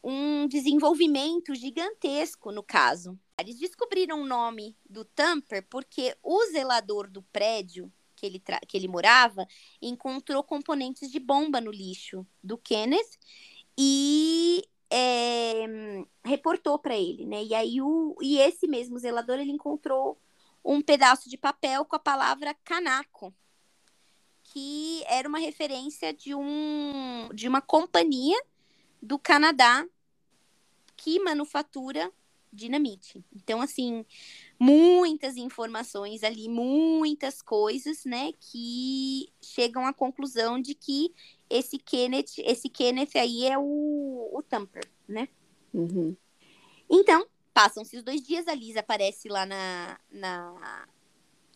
um 0.02 0.48
desenvolvimento 0.48 1.54
gigantesco 1.54 2.50
no 2.50 2.62
caso. 2.62 3.18
Eles 3.38 3.58
descobriram 3.58 4.20
o 4.22 4.26
nome 4.26 4.76
do 4.88 5.04
Tamper 5.04 5.66
porque 5.68 6.16
o 6.22 6.44
zelador 6.46 7.08
do 7.08 7.22
prédio 7.22 7.92
que 8.16 8.26
ele, 8.26 8.42
que 8.66 8.76
ele 8.76 8.88
morava 8.88 9.46
encontrou 9.80 10.42
componentes 10.42 11.10
de 11.10 11.20
bomba 11.20 11.60
no 11.60 11.70
lixo 11.70 12.26
do 12.42 12.56
Kenneth 12.58 13.18
e 13.78 14.64
é, 14.90 15.66
reportou 16.24 16.78
para 16.78 16.96
ele, 16.96 17.26
né? 17.26 17.42
E 17.44 17.54
aí 17.54 17.82
o, 17.82 18.16
e 18.22 18.38
esse 18.38 18.66
mesmo 18.66 18.98
zelador 18.98 19.38
ele 19.38 19.50
encontrou 19.52 20.20
um 20.64 20.80
pedaço 20.80 21.28
de 21.28 21.36
papel 21.36 21.84
com 21.84 21.96
a 21.96 21.98
palavra 21.98 22.54
canaco, 22.64 23.34
que 24.54 25.02
era 25.08 25.28
uma 25.28 25.40
referência 25.40 26.14
de 26.14 26.32
um 26.32 27.28
de 27.34 27.48
uma 27.48 27.60
companhia 27.60 28.40
do 29.02 29.18
Canadá 29.18 29.84
que 30.96 31.18
manufatura 31.18 32.10
dinamite. 32.52 33.24
Então, 33.34 33.60
assim, 33.60 34.06
muitas 34.56 35.36
informações 35.36 36.22
ali, 36.22 36.48
muitas 36.48 37.42
coisas, 37.42 38.04
né, 38.04 38.32
que 38.38 39.28
chegam 39.42 39.84
à 39.84 39.92
conclusão 39.92 40.60
de 40.60 40.72
que 40.72 41.12
esse 41.50 41.76
Kenneth, 41.76 42.38
esse 42.38 42.68
Kenneth 42.68 43.16
aí 43.16 43.46
é 43.46 43.58
o, 43.58 44.30
o 44.32 44.40
Tamper, 44.40 44.88
né? 45.08 45.28
Uhum. 45.72 46.16
Então, 46.88 47.26
passam-se 47.52 47.96
os 47.96 48.04
dois 48.04 48.22
dias, 48.22 48.46
a 48.46 48.54
Liz 48.54 48.76
aparece 48.76 49.28
lá 49.28 49.44
na, 49.44 49.98
na, 50.12 50.86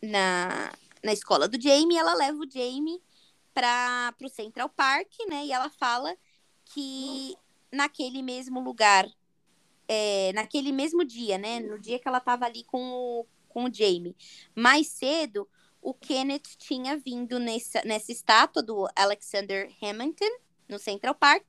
na, 0.03 0.73
na 1.03 1.13
escola 1.13 1.47
do 1.47 1.61
Jamie, 1.61 1.97
ela 1.97 2.13
leva 2.13 2.37
o 2.37 2.49
Jamie 2.49 3.01
para 3.53 4.13
o 4.21 4.29
Central 4.29 4.69
Park, 4.69 5.11
né, 5.27 5.45
e 5.45 5.51
ela 5.51 5.69
fala 5.69 6.15
que 6.65 7.35
naquele 7.71 8.21
mesmo 8.21 8.59
lugar 8.59 9.09
é, 9.89 10.31
naquele 10.33 10.71
mesmo 10.71 11.03
dia, 11.03 11.39
né? 11.39 11.59
No 11.59 11.79
dia 11.79 11.97
que 11.97 12.07
ela 12.07 12.19
estava 12.19 12.45
ali 12.45 12.63
com 12.63 12.79
o, 12.79 13.25
com 13.49 13.63
o 13.65 13.73
Jamie. 13.73 14.15
Mais 14.55 14.87
cedo, 14.87 15.49
o 15.81 15.95
Kenneth 15.95 16.55
tinha 16.59 16.95
vindo 16.95 17.39
nessa, 17.39 17.81
nessa 17.83 18.11
estátua 18.11 18.61
do 18.61 18.87
Alexander 18.95 19.67
Hamilton, 19.81 20.29
no 20.69 20.77
Central 20.77 21.15
Park, 21.15 21.43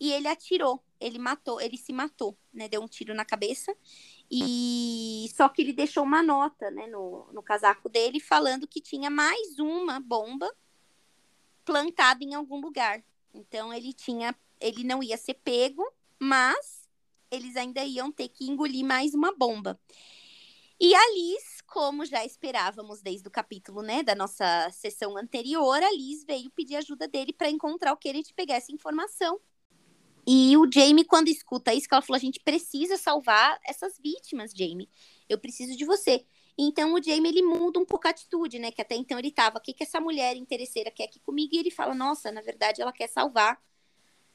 e 0.00 0.10
ele 0.10 0.26
atirou, 0.26 0.82
ele 0.98 1.18
matou, 1.18 1.60
ele 1.60 1.76
se 1.76 1.92
matou, 1.92 2.36
né? 2.52 2.68
Deu 2.68 2.80
um 2.80 2.88
tiro 2.88 3.14
na 3.14 3.24
cabeça. 3.24 3.76
E 4.30 5.28
só 5.34 5.48
que 5.48 5.62
ele 5.62 5.72
deixou 5.72 6.02
uma 6.02 6.22
nota, 6.22 6.70
né, 6.70 6.86
no, 6.86 7.26
no 7.32 7.42
casaco 7.42 7.88
dele, 7.88 8.18
falando 8.18 8.66
que 8.66 8.80
tinha 8.80 9.10
mais 9.10 9.58
uma 9.58 10.00
bomba 10.00 10.52
plantada 11.64 12.24
em 12.24 12.34
algum 12.34 12.60
lugar. 12.60 13.02
Então 13.32 13.72
ele 13.72 13.92
tinha, 13.92 14.34
ele 14.60 14.84
não 14.84 15.02
ia 15.02 15.16
ser 15.16 15.34
pego, 15.34 15.86
mas 16.18 16.88
eles 17.30 17.56
ainda 17.56 17.84
iam 17.84 18.10
ter 18.10 18.28
que 18.28 18.44
engolir 18.44 18.84
mais 18.84 19.14
uma 19.14 19.34
bomba. 19.34 19.78
E 20.80 20.94
a 20.94 21.10
Liz, 21.12 21.60
como 21.66 22.04
já 22.04 22.24
esperávamos 22.24 23.00
desde 23.00 23.26
o 23.28 23.30
capítulo, 23.30 23.82
né, 23.82 24.02
da 24.02 24.14
nossa 24.14 24.68
sessão 24.72 25.16
anterior, 25.16 25.82
a 25.82 25.90
Liz 25.92 26.24
veio 26.24 26.50
pedir 26.50 26.76
ajuda 26.76 27.06
dele 27.06 27.32
para 27.32 27.50
encontrar 27.50 27.92
o 27.92 27.96
que 27.96 28.08
ele 28.08 28.22
te 28.22 28.34
pegar 28.34 28.56
essa 28.56 28.72
informação. 28.72 29.40
E 30.26 30.56
o 30.56 30.70
Jamie, 30.70 31.04
quando 31.04 31.28
escuta 31.28 31.74
isso, 31.74 31.88
ela 31.90 32.02
falou: 32.02 32.16
a 32.16 32.20
gente 32.20 32.40
precisa 32.40 32.96
salvar 32.96 33.58
essas 33.66 33.98
vítimas, 33.98 34.52
Jamie. 34.56 34.88
Eu 35.28 35.38
preciso 35.38 35.76
de 35.76 35.84
você. 35.84 36.24
Então 36.56 36.94
o 36.94 37.02
Jamie 37.02 37.30
ele 37.30 37.42
muda 37.42 37.80
um 37.80 37.84
pouco 37.84 38.06
a 38.06 38.10
atitude, 38.10 38.58
né? 38.58 38.70
Que 38.70 38.82
até 38.82 38.94
então 38.94 39.18
ele 39.18 39.30
tava, 39.30 39.58
o 39.58 39.60
que, 39.60 39.72
que 39.72 39.82
essa 39.82 40.00
mulher 40.00 40.36
interesseira 40.36 40.90
quer 40.90 41.04
aqui 41.04 41.20
comigo? 41.20 41.54
E 41.54 41.58
ele 41.58 41.70
fala: 41.70 41.94
nossa, 41.94 42.30
na 42.30 42.40
verdade 42.40 42.80
ela 42.80 42.92
quer 42.92 43.08
salvar 43.08 43.60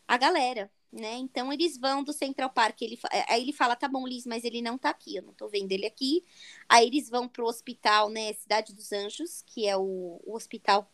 a 0.08 0.18
galera 0.18 0.72
né? 0.92 1.16
Então 1.16 1.54
eles 1.54 1.78
vão 1.78 2.04
do 2.04 2.12
Central 2.12 2.50
Park, 2.50 2.82
ele, 2.82 3.00
é, 3.12 3.34
aí 3.34 3.42
ele 3.42 3.54
fala, 3.54 3.76
tá 3.76 3.88
bom, 3.88 4.08
Liz, 4.08 4.26
mas 4.26 4.44
ele 4.44 4.62
não 4.62 4.78
tá 4.78 4.90
aqui, 4.90 5.16
eu 5.16 5.24
não 5.24 5.34
tô 5.34 5.48
vendo 5.48 5.72
ele 5.72 5.86
aqui. 5.86 6.24
Aí 6.68 6.88
eles 6.88 7.10
vão 7.10 7.28
pro 7.28 7.46
hospital, 7.46 8.10
né, 8.10 8.34
Cidade 8.34 8.74
dos 8.74 8.92
Anjos, 8.92 9.44
que 9.46 9.68
é 9.68 9.78
o, 9.78 10.20
o 10.26 10.36
hospital 10.36 10.92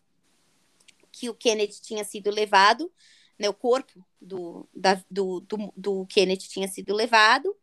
que 1.12 1.30
o 1.30 1.34
Kennedy 1.34 1.82
tinha 1.82 2.04
sido 2.04 2.30
levado, 2.30 2.92
né, 3.38 3.50
o 3.50 3.54
corpo 3.54 4.06
do, 4.22 4.68
da, 4.74 5.02
do, 5.10 5.42
do, 5.42 5.74
do 5.76 6.06
Kennedy 6.08 6.48
tinha 6.48 6.68
sido 6.68 6.94
levado, 6.94 7.56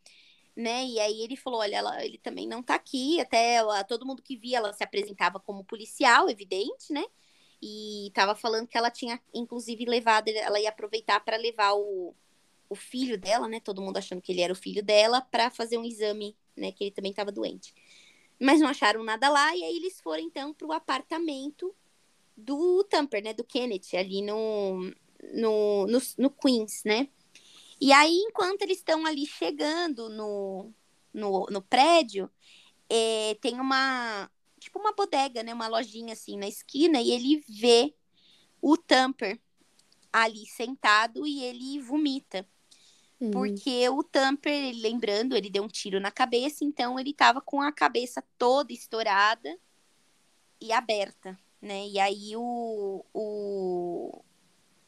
né, 0.55 0.85
e 0.85 1.01
aí 1.01 1.23
ele 1.23 1.37
falou, 1.37 1.61
olha, 1.61 1.77
ela, 1.77 2.05
ele 2.05 2.19
também 2.19 2.47
não 2.47 2.63
tá 2.63 2.75
aqui, 2.75 3.21
até 3.21 3.55
ela, 3.55 3.83
todo 3.85 4.07
mundo 4.07 4.23
que 4.23 4.37
via, 4.37 4.59
ela 4.59 4.73
se 4.73 4.85
apresentava 4.85 5.41
como 5.41 5.65
policial, 5.65 6.29
evidente, 6.29 6.93
né, 6.93 7.05
e 7.63 8.11
tava 8.13 8.35
falando 8.35 8.67
que 8.67 8.77
ela 8.77 8.91
tinha, 8.91 9.21
inclusive, 9.33 9.85
levado, 9.85 10.29
ela 10.29 10.61
ia 10.61 10.69
aproveitar 10.69 11.21
para 11.21 11.37
levar 11.37 11.75
o, 11.75 12.13
o 12.69 12.75
filho 12.75 13.17
dela, 13.17 13.47
né? 13.47 13.61
Todo 13.61 13.81
mundo 13.81 13.99
achando 13.99 14.21
que 14.21 14.33
ele 14.33 14.41
era 14.41 14.53
o 14.53 14.57
filho 14.57 14.83
dela, 14.83 15.21
para 15.21 15.49
fazer 15.49 15.79
um 15.79 15.85
exame, 15.85 16.37
né? 16.57 16.73
Que 16.73 16.85
ele 16.85 16.91
também 16.91 17.13
estava 17.13 17.31
doente. 17.31 17.73
Mas 18.41 18.61
não 18.61 18.69
acharam 18.69 19.05
nada 19.05 19.29
lá, 19.29 19.55
e 19.57 19.63
aí 19.63 19.77
eles 19.77 20.01
foram 20.01 20.25
então 20.25 20.53
para 20.53 20.67
o 20.67 20.73
apartamento 20.73 21.73
do 22.37 22.83
Tamper, 22.85 23.23
né? 23.23 23.33
Do 23.33 23.45
Kenneth, 23.45 23.95
ali 23.97 24.23
no, 24.23 24.93
no, 25.35 25.87
no, 25.87 25.99
no 26.19 26.31
Queens, 26.31 26.83
né? 26.85 27.09
E 27.81 27.93
aí, 27.93 28.17
enquanto 28.29 28.63
eles 28.63 28.79
estão 28.79 29.05
ali 29.07 29.27
chegando 29.27 30.09
no, 30.09 30.73
no, 31.13 31.47
no 31.47 31.63
prédio, 31.63 32.31
é, 32.89 33.37
tem 33.41 33.59
uma, 33.59 34.31
tipo 34.59 34.79
uma 34.79 34.93
bodega, 34.93 35.43
né? 35.43 35.53
Uma 35.53 35.69
lojinha 35.69 36.13
assim 36.13 36.37
na 36.37 36.47
esquina, 36.47 37.01
e 37.01 37.11
ele 37.11 37.43
vê 37.49 37.95
o 38.61 38.77
Tamper 38.77 39.41
ali 40.13 40.47
sentado 40.47 41.27
e 41.27 41.43
ele 41.43 41.81
vomita. 41.81 42.47
Uhum. 43.21 43.31
Porque 43.31 43.89
o 43.89 44.03
Tamper, 44.03 44.75
lembrando, 44.77 45.37
ele 45.37 45.49
deu 45.49 45.63
um 45.63 45.69
tiro 45.69 46.01
na 46.01 46.11
cabeça, 46.11 46.65
então 46.65 46.99
ele 46.99 47.15
tava 47.15 47.41
com 47.41 47.61
a 47.61 47.73
cabeça 47.73 48.23
toda 48.37 48.73
estourada 48.73 49.57
e 50.61 50.73
aberta, 50.73 51.39
né? 51.61 51.87
E 51.89 51.99
aí 51.99 52.37
o, 52.37 53.05
o, 53.13 54.25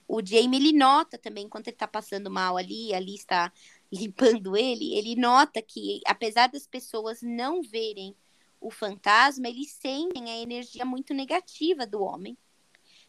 o 0.06 0.24
Jamie, 0.24 0.58
ele 0.58 0.72
nota 0.72 1.18
também, 1.18 1.44
enquanto 1.44 1.68
ele 1.68 1.76
tá 1.76 1.88
passando 1.88 2.30
mal 2.30 2.56
ali, 2.56 2.94
ali 2.94 3.14
está 3.14 3.52
limpando 3.92 4.56
ele, 4.56 4.94
ele 4.94 5.14
nota 5.16 5.62
que, 5.62 6.00
apesar 6.06 6.48
das 6.48 6.66
pessoas 6.66 7.20
não 7.22 7.62
verem 7.62 8.14
o 8.60 8.70
fantasma, 8.70 9.48
eles 9.48 9.72
sentem 9.72 10.30
a 10.30 10.38
energia 10.40 10.84
muito 10.84 11.12
negativa 11.12 11.86
do 11.86 12.02
homem 12.02 12.36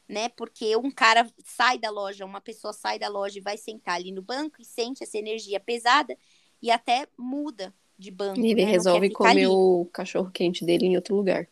né? 0.07 0.29
Porque 0.29 0.75
um 0.75 0.91
cara 0.91 1.27
sai 1.43 1.77
da 1.77 1.89
loja, 1.89 2.25
uma 2.25 2.41
pessoa 2.41 2.71
sai 2.71 2.99
da 2.99 3.07
loja 3.07 3.39
e 3.39 3.41
vai 3.41 3.57
sentar 3.57 3.95
ali 3.95 4.11
no 4.11 4.21
banco 4.21 4.61
e 4.61 4.65
sente 4.65 5.03
essa 5.03 5.17
energia 5.17 5.59
pesada 5.59 6.17
e 6.61 6.71
até 6.71 7.07
muda 7.17 7.73
de 7.97 8.11
banco. 8.11 8.39
E 8.39 8.51
ele 8.51 8.65
né? 8.65 8.71
resolve 8.71 9.09
comer 9.09 9.31
ali. 9.31 9.47
o 9.47 9.87
cachorro 9.91 10.29
quente 10.31 10.65
dele 10.65 10.85
em 10.85 10.95
outro 10.95 11.15
lugar. 11.15 11.47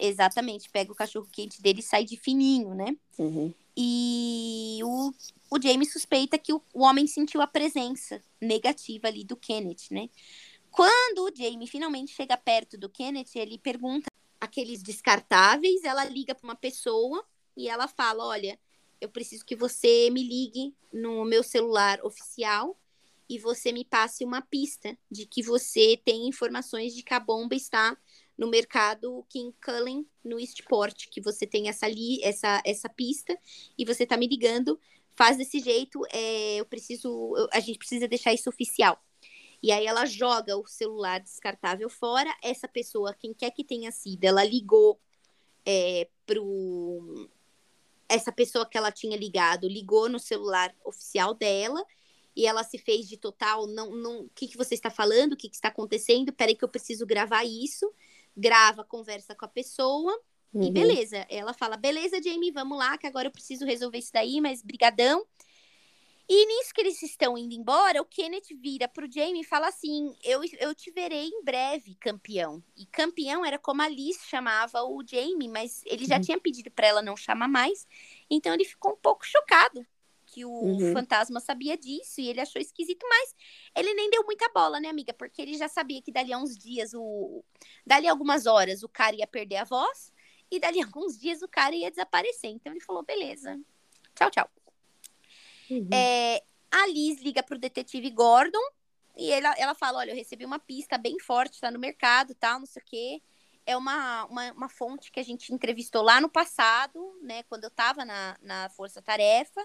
exatamente, 0.00 0.70
pega 0.70 0.90
o 0.90 0.96
cachorro 0.96 1.28
quente 1.30 1.60
dele 1.62 1.80
e 1.80 1.82
sai 1.82 2.04
de 2.04 2.16
fininho, 2.16 2.74
né? 2.74 2.96
Uhum. 3.18 3.52
E 3.76 4.80
o, 4.84 5.12
o 5.50 5.62
James 5.62 5.92
suspeita 5.92 6.38
que 6.38 6.52
o, 6.52 6.62
o 6.74 6.82
homem 6.82 7.06
sentiu 7.06 7.40
a 7.40 7.46
presença 7.46 8.22
negativa 8.40 9.08
ali 9.08 9.24
do 9.24 9.36
Kenneth, 9.36 9.90
né? 9.90 10.08
Quando 10.70 11.24
o 11.24 11.34
Jamie 11.34 11.66
finalmente 11.66 12.12
chega 12.14 12.36
perto 12.36 12.78
do 12.78 12.88
Kenneth, 12.88 13.36
ele 13.36 13.58
pergunta 13.58 14.06
aqueles 14.40 14.82
descartáveis, 14.82 15.84
ela 15.84 16.04
liga 16.04 16.34
para 16.34 16.46
uma 16.46 16.56
pessoa 16.56 17.24
e 17.56 17.68
ela 17.68 17.86
fala: 17.86 18.24
Olha, 18.24 18.58
eu 19.00 19.08
preciso 19.08 19.44
que 19.44 19.56
você 19.56 20.10
me 20.10 20.22
ligue 20.22 20.74
no 20.92 21.24
meu 21.24 21.42
celular 21.42 22.04
oficial 22.04 22.78
e 23.28 23.38
você 23.38 23.72
me 23.72 23.84
passe 23.84 24.24
uma 24.24 24.42
pista 24.42 24.96
de 25.10 25.26
que 25.26 25.42
você 25.42 26.00
tem 26.04 26.28
informações 26.28 26.94
de 26.94 27.02
que 27.02 27.14
a 27.14 27.20
bomba 27.20 27.54
está 27.54 27.96
no 28.36 28.48
mercado 28.48 29.24
King 29.28 29.54
Cullen, 29.64 30.06
no 30.24 30.38
Eastport, 30.38 31.08
que 31.10 31.20
você 31.20 31.46
tem 31.46 31.68
essa, 31.68 31.86
li, 31.86 32.22
essa, 32.22 32.62
essa 32.64 32.88
pista 32.88 33.38
e 33.78 33.84
você 33.84 34.04
está 34.04 34.16
me 34.16 34.26
ligando. 34.26 34.78
Faz 35.14 35.36
desse 35.36 35.60
jeito, 35.60 36.00
é, 36.10 36.56
eu 36.56 36.64
preciso, 36.64 37.34
eu, 37.36 37.48
a 37.52 37.60
gente 37.60 37.78
precisa 37.78 38.08
deixar 38.08 38.32
isso 38.32 38.48
oficial. 38.48 38.98
E 39.62 39.70
aí 39.70 39.86
ela 39.86 40.06
joga 40.06 40.56
o 40.56 40.66
celular 40.66 41.20
descartável 41.20 41.88
fora. 41.88 42.34
Essa 42.42 42.66
pessoa, 42.66 43.14
quem 43.14 43.32
quer 43.32 43.50
que 43.50 43.62
tenha 43.62 43.92
sido, 43.92 44.24
ela 44.24 44.42
ligou 44.42 44.98
é, 45.64 46.08
pro 46.26 47.28
essa 48.08 48.30
pessoa 48.30 48.66
que 48.66 48.76
ela 48.76 48.92
tinha 48.92 49.16
ligado 49.16 49.66
ligou 49.66 50.06
no 50.06 50.18
celular 50.18 50.74
oficial 50.84 51.32
dela 51.32 51.82
e 52.36 52.46
ela 52.46 52.62
se 52.62 52.78
fez 52.78 53.08
de 53.08 53.16
total, 53.16 53.66
não, 53.66 53.90
não, 53.90 54.20
o 54.22 54.30
que, 54.34 54.48
que 54.48 54.56
você 54.56 54.74
está 54.74 54.90
falando, 54.90 55.32
o 55.32 55.36
que, 55.36 55.48
que 55.48 55.54
está 55.54 55.68
acontecendo, 55.68 56.32
peraí 56.32 56.54
que 56.54 56.64
eu 56.64 56.68
preciso 56.68 57.06
gravar 57.06 57.44
isso, 57.44 57.92
grava, 58.36 58.84
conversa 58.84 59.34
com 59.34 59.44
a 59.44 59.48
pessoa, 59.48 60.12
uhum. 60.52 60.62
e 60.62 60.70
beleza, 60.70 61.26
ela 61.28 61.52
fala, 61.52 61.76
beleza, 61.76 62.22
Jamie, 62.22 62.50
vamos 62.50 62.78
lá, 62.78 62.96
que 62.98 63.06
agora 63.06 63.28
eu 63.28 63.32
preciso 63.32 63.64
resolver 63.64 63.98
isso 63.98 64.12
daí, 64.12 64.40
mas 64.40 64.62
brigadão. 64.62 65.26
E 66.28 66.46
nisso 66.46 66.72
que 66.72 66.80
eles 66.80 67.02
estão 67.02 67.36
indo 67.36 67.52
embora, 67.52 68.00
o 68.00 68.06
Kenneth 68.06 68.56
vira 68.58 68.88
pro 68.88 69.10
Jamie 69.10 69.42
e 69.42 69.44
fala 69.44 69.68
assim: 69.68 70.14
eu, 70.22 70.40
eu 70.60 70.74
te 70.74 70.90
verei 70.90 71.26
em 71.26 71.42
breve, 71.42 71.94
campeão. 71.96 72.62
E 72.76 72.86
campeão 72.86 73.44
era 73.44 73.58
como 73.58 73.82
a 73.82 73.88
Liz 73.88 74.18
chamava 74.28 74.82
o 74.82 75.02
Jamie, 75.04 75.48
mas 75.48 75.82
ele 75.84 76.06
já 76.06 76.16
uhum. 76.16 76.22
tinha 76.22 76.40
pedido 76.40 76.70
para 76.70 76.86
ela 76.86 77.02
não 77.02 77.16
chamar 77.16 77.48
mais. 77.48 77.86
Então 78.30 78.54
ele 78.54 78.64
ficou 78.64 78.92
um 78.92 78.96
pouco 78.96 79.26
chocado 79.26 79.84
que 80.32 80.46
o 80.46 80.50
uhum. 80.50 80.92
fantasma 80.94 81.40
sabia 81.40 81.76
disso 81.76 82.18
e 82.18 82.28
ele 82.28 82.40
achou 82.40 82.60
esquisito, 82.60 83.06
mas 83.06 83.34
ele 83.76 83.92
nem 83.92 84.08
deu 84.08 84.24
muita 84.24 84.48
bola, 84.48 84.80
né, 84.80 84.88
amiga? 84.88 85.12
Porque 85.12 85.42
ele 85.42 85.58
já 85.58 85.68
sabia 85.68 86.00
que 86.00 86.10
dali 86.10 86.32
a 86.32 86.38
uns 86.38 86.56
dias, 86.56 86.94
o 86.94 87.44
dali 87.86 88.08
a 88.08 88.10
algumas 88.10 88.46
horas, 88.46 88.82
o 88.82 88.88
cara 88.88 89.14
ia 89.14 89.26
perder 89.26 89.56
a 89.56 89.64
voz 89.64 90.10
e 90.50 90.58
dali 90.58 90.80
a 90.80 90.86
alguns 90.86 91.18
dias 91.18 91.42
o 91.42 91.48
cara 91.48 91.74
ia 91.74 91.90
desaparecer. 91.90 92.50
Então 92.50 92.72
ele 92.72 92.80
falou: 92.80 93.02
beleza, 93.02 93.60
tchau, 94.14 94.30
tchau. 94.30 94.48
Uhum. 95.70 95.88
É, 95.92 96.42
a 96.70 96.86
Liz 96.86 97.20
liga 97.20 97.42
pro 97.42 97.58
detetive 97.58 98.08
Gordon 98.10 98.66
e 99.18 99.30
ela, 99.30 99.54
ela 99.58 99.74
fala: 99.74 99.98
olha, 99.98 100.12
eu 100.12 100.16
recebi 100.16 100.46
uma 100.46 100.58
pista 100.58 100.96
bem 100.96 101.18
forte, 101.18 101.60
tá 101.60 101.70
no 101.70 101.78
mercado, 101.78 102.34
tal, 102.34 102.58
não 102.58 102.66
sei 102.66 102.80
o 102.80 102.86
quê 102.86 103.22
é 103.66 103.76
uma, 103.76 104.24
uma, 104.26 104.52
uma, 104.52 104.68
fonte 104.68 105.12
que 105.12 105.20
a 105.20 105.22
gente 105.22 105.52
entrevistou 105.52 106.02
lá 106.02 106.20
no 106.20 106.28
passado, 106.28 107.16
né, 107.22 107.42
quando 107.44 107.64
eu 107.64 107.68
estava 107.68 108.04
na, 108.04 108.36
na 108.42 108.68
Força 108.70 109.00
Tarefa, 109.00 109.64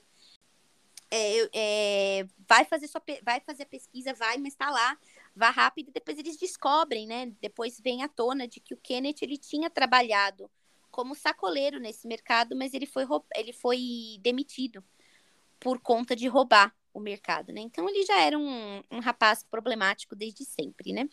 é, 1.10 1.50
é, 1.54 2.28
vai 2.48 2.66
fazer 2.66 2.88
sua, 2.88 3.02
vai 3.24 3.40
fazer 3.40 3.64
a 3.64 3.68
pesquisa, 3.68 4.14
vai, 4.14 4.38
mas 4.38 4.54
está 4.54 4.70
lá, 4.70 4.98
vá 5.36 5.50
rápido, 5.50 5.92
depois 5.92 6.18
eles 6.18 6.38
descobrem, 6.38 7.08
né? 7.08 7.32
Depois 7.42 7.80
vem 7.80 8.04
à 8.04 8.08
tona 8.08 8.48
de 8.48 8.60
que 8.60 8.74
o 8.74 8.78
Kenneth 8.78 9.22
ele 9.22 9.38
tinha 9.38 9.70
trabalhado 9.70 10.50
como 10.92 11.16
sacoleiro 11.16 11.80
nesse 11.80 12.08
mercado, 12.08 12.56
mas 12.56 12.74
ele 12.74 12.86
foi, 12.86 13.04
ele 13.36 13.54
foi 13.54 14.18
demitido 14.22 14.84
por 15.60 15.80
conta 15.80 16.16
de 16.16 16.28
roubar 16.28 16.76
o 16.94 17.00
mercado, 17.00 17.54
né? 17.54 17.62
Então 17.62 17.88
ele 17.88 18.06
já 18.06 18.20
era 18.20 18.38
um, 18.38 18.84
um 18.92 19.00
rapaz 19.00 19.44
problemático 19.44 20.16
desde 20.16 20.44
sempre, 20.44 20.92
né? 20.92 21.08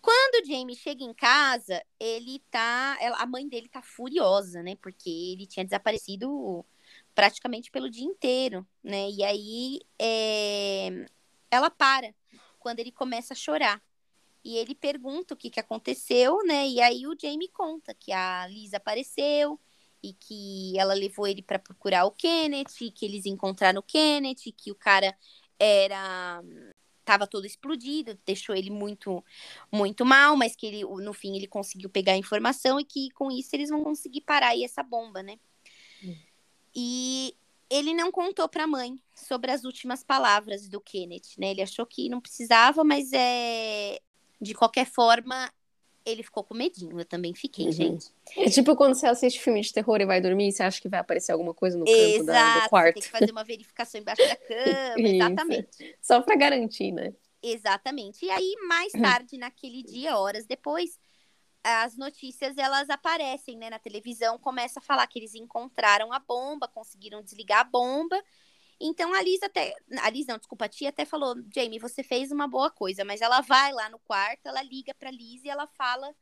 Quando 0.00 0.42
o 0.42 0.46
Jamie 0.46 0.74
chega 0.74 1.04
em 1.04 1.14
casa, 1.14 1.80
ele 1.98 2.42
tá. 2.50 2.98
A 3.18 3.24
mãe 3.24 3.48
dele 3.48 3.68
tá 3.68 3.80
furiosa, 3.80 4.60
né? 4.60 4.74
Porque 4.76 5.08
ele 5.08 5.46
tinha 5.46 5.64
desaparecido 5.64 6.66
praticamente 7.14 7.70
pelo 7.70 7.90
dia 7.90 8.04
inteiro, 8.04 8.66
né? 8.82 9.10
E 9.10 9.22
aí 9.22 9.80
é, 9.98 11.06
ela 11.50 11.70
para 11.70 12.14
quando 12.58 12.78
ele 12.78 12.92
começa 12.92 13.34
a 13.34 13.36
chorar. 13.36 13.82
E 14.44 14.56
ele 14.56 14.74
pergunta 14.74 15.34
o 15.34 15.36
que, 15.36 15.50
que 15.50 15.60
aconteceu, 15.60 16.38
né? 16.44 16.66
E 16.68 16.80
aí 16.80 17.06
o 17.06 17.16
Jamie 17.20 17.48
conta 17.48 17.94
que 17.94 18.12
a 18.12 18.46
Liz 18.48 18.74
apareceu 18.74 19.58
e 20.02 20.12
que 20.14 20.76
ela 20.76 20.94
levou 20.94 21.26
ele 21.28 21.42
para 21.42 21.60
procurar 21.60 22.04
o 22.04 22.10
Kenneth, 22.10 22.90
que 22.92 23.04
eles 23.04 23.24
encontraram 23.24 23.78
o 23.78 23.84
Kenneth, 23.84 24.52
que 24.56 24.72
o 24.72 24.74
cara 24.74 25.16
era 25.58 26.42
tava 27.04 27.26
todo 27.26 27.46
explodido, 27.46 28.18
deixou 28.24 28.54
ele 28.54 28.70
muito 28.70 29.24
muito 29.70 30.04
mal, 30.04 30.36
mas 30.36 30.56
que 30.56 30.66
ele 30.66 30.84
no 30.84 31.12
fim 31.12 31.36
ele 31.36 31.46
conseguiu 31.46 31.90
pegar 31.90 32.12
a 32.12 32.16
informação 32.16 32.80
e 32.80 32.84
que 32.84 33.10
com 33.10 33.30
isso 33.30 33.54
eles 33.54 33.70
vão 33.70 33.82
conseguir 33.82 34.22
parar 34.22 34.48
aí 34.48 34.64
essa 34.64 34.82
bomba, 34.82 35.22
né? 35.22 35.38
Hum. 36.02 36.16
E 36.74 37.34
ele 37.70 37.94
não 37.94 38.12
contou 38.12 38.48
para 38.48 38.64
a 38.64 38.66
mãe 38.66 38.98
sobre 39.14 39.50
as 39.50 39.64
últimas 39.64 40.04
palavras 40.04 40.68
do 40.68 40.80
Kenneth, 40.80 41.38
né? 41.38 41.50
Ele 41.50 41.62
achou 41.62 41.86
que 41.86 42.08
não 42.08 42.20
precisava, 42.20 42.84
mas 42.84 43.12
é 43.12 43.98
de 44.40 44.54
qualquer 44.54 44.86
forma 44.86 45.50
ele 46.04 46.22
ficou 46.22 46.42
com 46.42 46.54
medinho. 46.54 46.98
Eu 46.98 47.04
também 47.04 47.34
fiquei, 47.34 47.66
uhum. 47.66 47.72
gente. 47.72 48.06
É 48.36 48.50
tipo 48.50 48.74
quando 48.76 48.94
você 48.94 49.06
assiste 49.06 49.40
filme 49.40 49.60
de 49.60 49.72
terror 49.72 50.00
e 50.00 50.06
vai 50.06 50.20
dormir 50.20 50.48
e 50.48 50.52
você 50.52 50.62
acha 50.62 50.80
que 50.80 50.88
vai 50.88 51.00
aparecer 51.00 51.32
alguma 51.32 51.54
coisa 51.54 51.78
no 51.78 51.84
canto 51.84 52.26
da, 52.26 52.60
do 52.60 52.68
quarto. 52.68 52.94
Tem 52.94 53.02
que 53.02 53.08
fazer 53.08 53.30
uma 53.30 53.44
verificação 53.44 54.00
embaixo 54.00 54.22
da 54.22 54.36
cama, 54.36 55.08
exatamente. 55.08 55.96
Só 56.00 56.20
para 56.20 56.36
garantir, 56.36 56.92
né? 56.92 57.12
Exatamente. 57.42 58.24
E 58.24 58.30
aí, 58.30 58.54
mais 58.68 58.92
tarde, 58.92 59.36
naquele 59.36 59.82
dia, 59.82 60.16
horas 60.16 60.46
depois, 60.46 60.98
as 61.64 61.96
notícias 61.96 62.58
elas 62.58 62.90
aparecem, 62.90 63.56
né, 63.56 63.70
na 63.70 63.78
televisão, 63.78 64.38
começa 64.38 64.80
a 64.80 64.82
falar 64.82 65.06
que 65.06 65.18
eles 65.18 65.34
encontraram 65.34 66.12
a 66.12 66.18
bomba, 66.18 66.66
conseguiram 66.66 67.22
desligar 67.22 67.60
a 67.60 67.64
bomba. 67.64 68.20
Então 68.80 69.14
a 69.14 69.22
Liz 69.22 69.42
até, 69.42 69.74
a 70.00 70.10
Liz 70.10 70.26
não, 70.26 70.38
desculpa, 70.38 70.64
a 70.64 70.68
tia 70.68 70.88
até 70.88 71.04
falou, 71.04 71.36
Jamie, 71.54 71.78
você 71.78 72.02
fez 72.02 72.32
uma 72.32 72.48
boa 72.48 72.70
coisa, 72.70 73.04
mas 73.04 73.20
ela 73.20 73.40
vai 73.40 73.72
lá 73.72 73.88
no 73.88 73.98
quarto, 74.00 74.46
ela 74.46 74.62
liga 74.62 74.92
para 74.94 75.10
Liz 75.10 75.44
e 75.44 75.48
ela 75.48 75.68
fala 75.68 76.12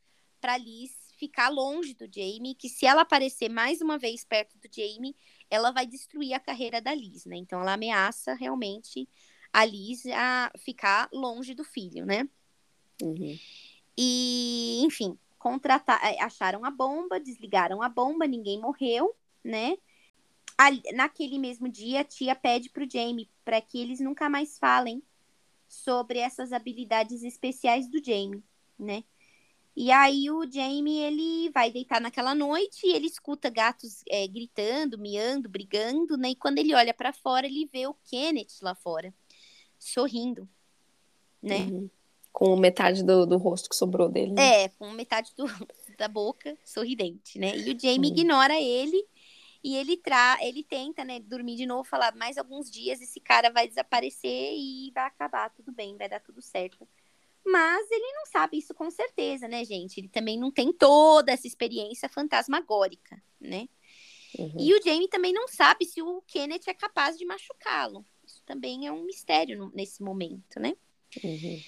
para 0.40 0.58
Liz 0.58 0.92
ficar 1.18 1.48
longe 1.48 1.94
do 1.94 2.06
Jamie, 2.06 2.54
que 2.54 2.68
se 2.68 2.86
ela 2.86 3.02
aparecer 3.02 3.48
mais 3.48 3.80
uma 3.80 3.98
vez 3.98 4.24
perto 4.24 4.58
do 4.58 4.68
Jamie, 4.74 5.14
ela 5.50 5.70
vai 5.70 5.86
destruir 5.86 6.34
a 6.34 6.40
carreira 6.40 6.80
da 6.80 6.94
Liz, 6.94 7.26
né? 7.26 7.36
Então 7.36 7.60
ela 7.60 7.74
ameaça 7.74 8.34
realmente 8.34 9.08
a 9.52 9.64
Liz 9.64 10.06
a 10.06 10.50
ficar 10.58 11.08
longe 11.12 11.54
do 11.54 11.64
filho, 11.64 12.06
né? 12.06 12.28
Uhum. 13.02 13.38
E, 13.96 14.80
enfim, 14.82 15.18
contratar, 15.40 15.98
é, 16.04 16.22
acharam 16.22 16.64
a 16.66 16.70
bomba, 16.70 17.18
desligaram 17.18 17.82
a 17.82 17.88
bomba, 17.88 18.26
ninguém 18.26 18.60
morreu, 18.60 19.16
né? 19.42 19.76
naquele 20.92 21.38
mesmo 21.38 21.70
dia, 21.70 22.00
a 22.00 22.04
tia 22.04 22.36
pede 22.36 22.68
pro 22.68 22.88
Jamie 22.88 23.30
para 23.42 23.62
que 23.62 23.80
eles 23.80 23.98
nunca 23.98 24.28
mais 24.28 24.58
falem 24.58 25.02
sobre 25.66 26.18
essas 26.18 26.52
habilidades 26.52 27.22
especiais 27.22 27.88
do 27.88 28.04
Jamie, 28.04 28.44
né? 28.78 29.02
E 29.74 29.90
aí 29.90 30.30
o 30.30 30.44
Jamie 30.44 30.98
ele 30.98 31.48
vai 31.48 31.70
deitar 31.72 31.98
naquela 31.98 32.34
noite 32.34 32.86
e 32.86 32.92
ele 32.92 33.06
escuta 33.06 33.48
gatos 33.48 34.02
é, 34.06 34.28
gritando, 34.28 34.98
miando, 34.98 35.48
brigando, 35.48 36.18
né? 36.18 36.30
E 36.30 36.36
quando 36.36 36.58
ele 36.58 36.74
olha 36.74 36.92
para 36.92 37.10
fora, 37.10 37.46
ele 37.46 37.70
vê 37.72 37.86
o 37.86 37.96
Kenneth 38.04 38.60
lá 38.60 38.74
fora, 38.74 39.14
sorrindo, 39.78 40.46
né? 41.42 41.60
Uhum 41.60 41.90
com 42.32 42.56
metade 42.56 43.02
do, 43.02 43.26
do 43.26 43.36
rosto 43.36 43.68
que 43.68 43.76
sobrou 43.76 44.08
dele. 44.08 44.32
Né? 44.32 44.64
É, 44.64 44.68
com 44.68 44.90
metade 44.90 45.32
do, 45.36 45.44
da 45.98 46.08
boca 46.08 46.56
sorridente, 46.64 47.38
né? 47.38 47.56
E 47.56 47.72
o 47.72 47.78
Jamie 47.78 48.10
hum. 48.10 48.14
ignora 48.14 48.60
ele 48.60 49.04
e 49.62 49.76
ele 49.76 49.96
tra 49.96 50.38
ele 50.40 50.62
tenta, 50.62 51.04
né, 51.04 51.20
dormir 51.20 51.56
de 51.56 51.66
novo, 51.66 51.84
falar 51.84 52.14
mais 52.14 52.38
alguns 52.38 52.70
dias 52.70 53.00
esse 53.00 53.20
cara 53.20 53.50
vai 53.50 53.68
desaparecer 53.68 54.54
e 54.54 54.90
vai 54.94 55.04
acabar 55.04 55.50
tudo 55.50 55.70
bem, 55.70 55.96
vai 55.96 56.08
dar 56.08 56.20
tudo 56.20 56.40
certo. 56.40 56.88
Mas 57.44 57.90
ele 57.90 58.12
não 58.12 58.26
sabe 58.26 58.58
isso 58.58 58.74
com 58.74 58.90
certeza, 58.90 59.48
né, 59.48 59.64
gente? 59.64 59.98
Ele 59.98 60.08
também 60.08 60.38
não 60.38 60.50
tem 60.50 60.72
toda 60.72 61.32
essa 61.32 61.46
experiência 61.46 62.08
fantasmagórica, 62.08 63.22
né? 63.40 63.68
Uhum. 64.38 64.54
E 64.58 64.74
o 64.74 64.82
Jamie 64.82 65.08
também 65.08 65.32
não 65.32 65.48
sabe 65.48 65.84
se 65.84 66.00
o 66.00 66.22
Kenneth 66.26 66.68
é 66.68 66.74
capaz 66.74 67.18
de 67.18 67.24
machucá-lo. 67.24 68.04
Isso 68.24 68.42
também 68.44 68.86
é 68.86 68.92
um 68.92 69.04
mistério 69.04 69.70
nesse 69.74 70.02
momento, 70.02 70.60
né? 70.60 70.76
Uhum. 71.24 71.60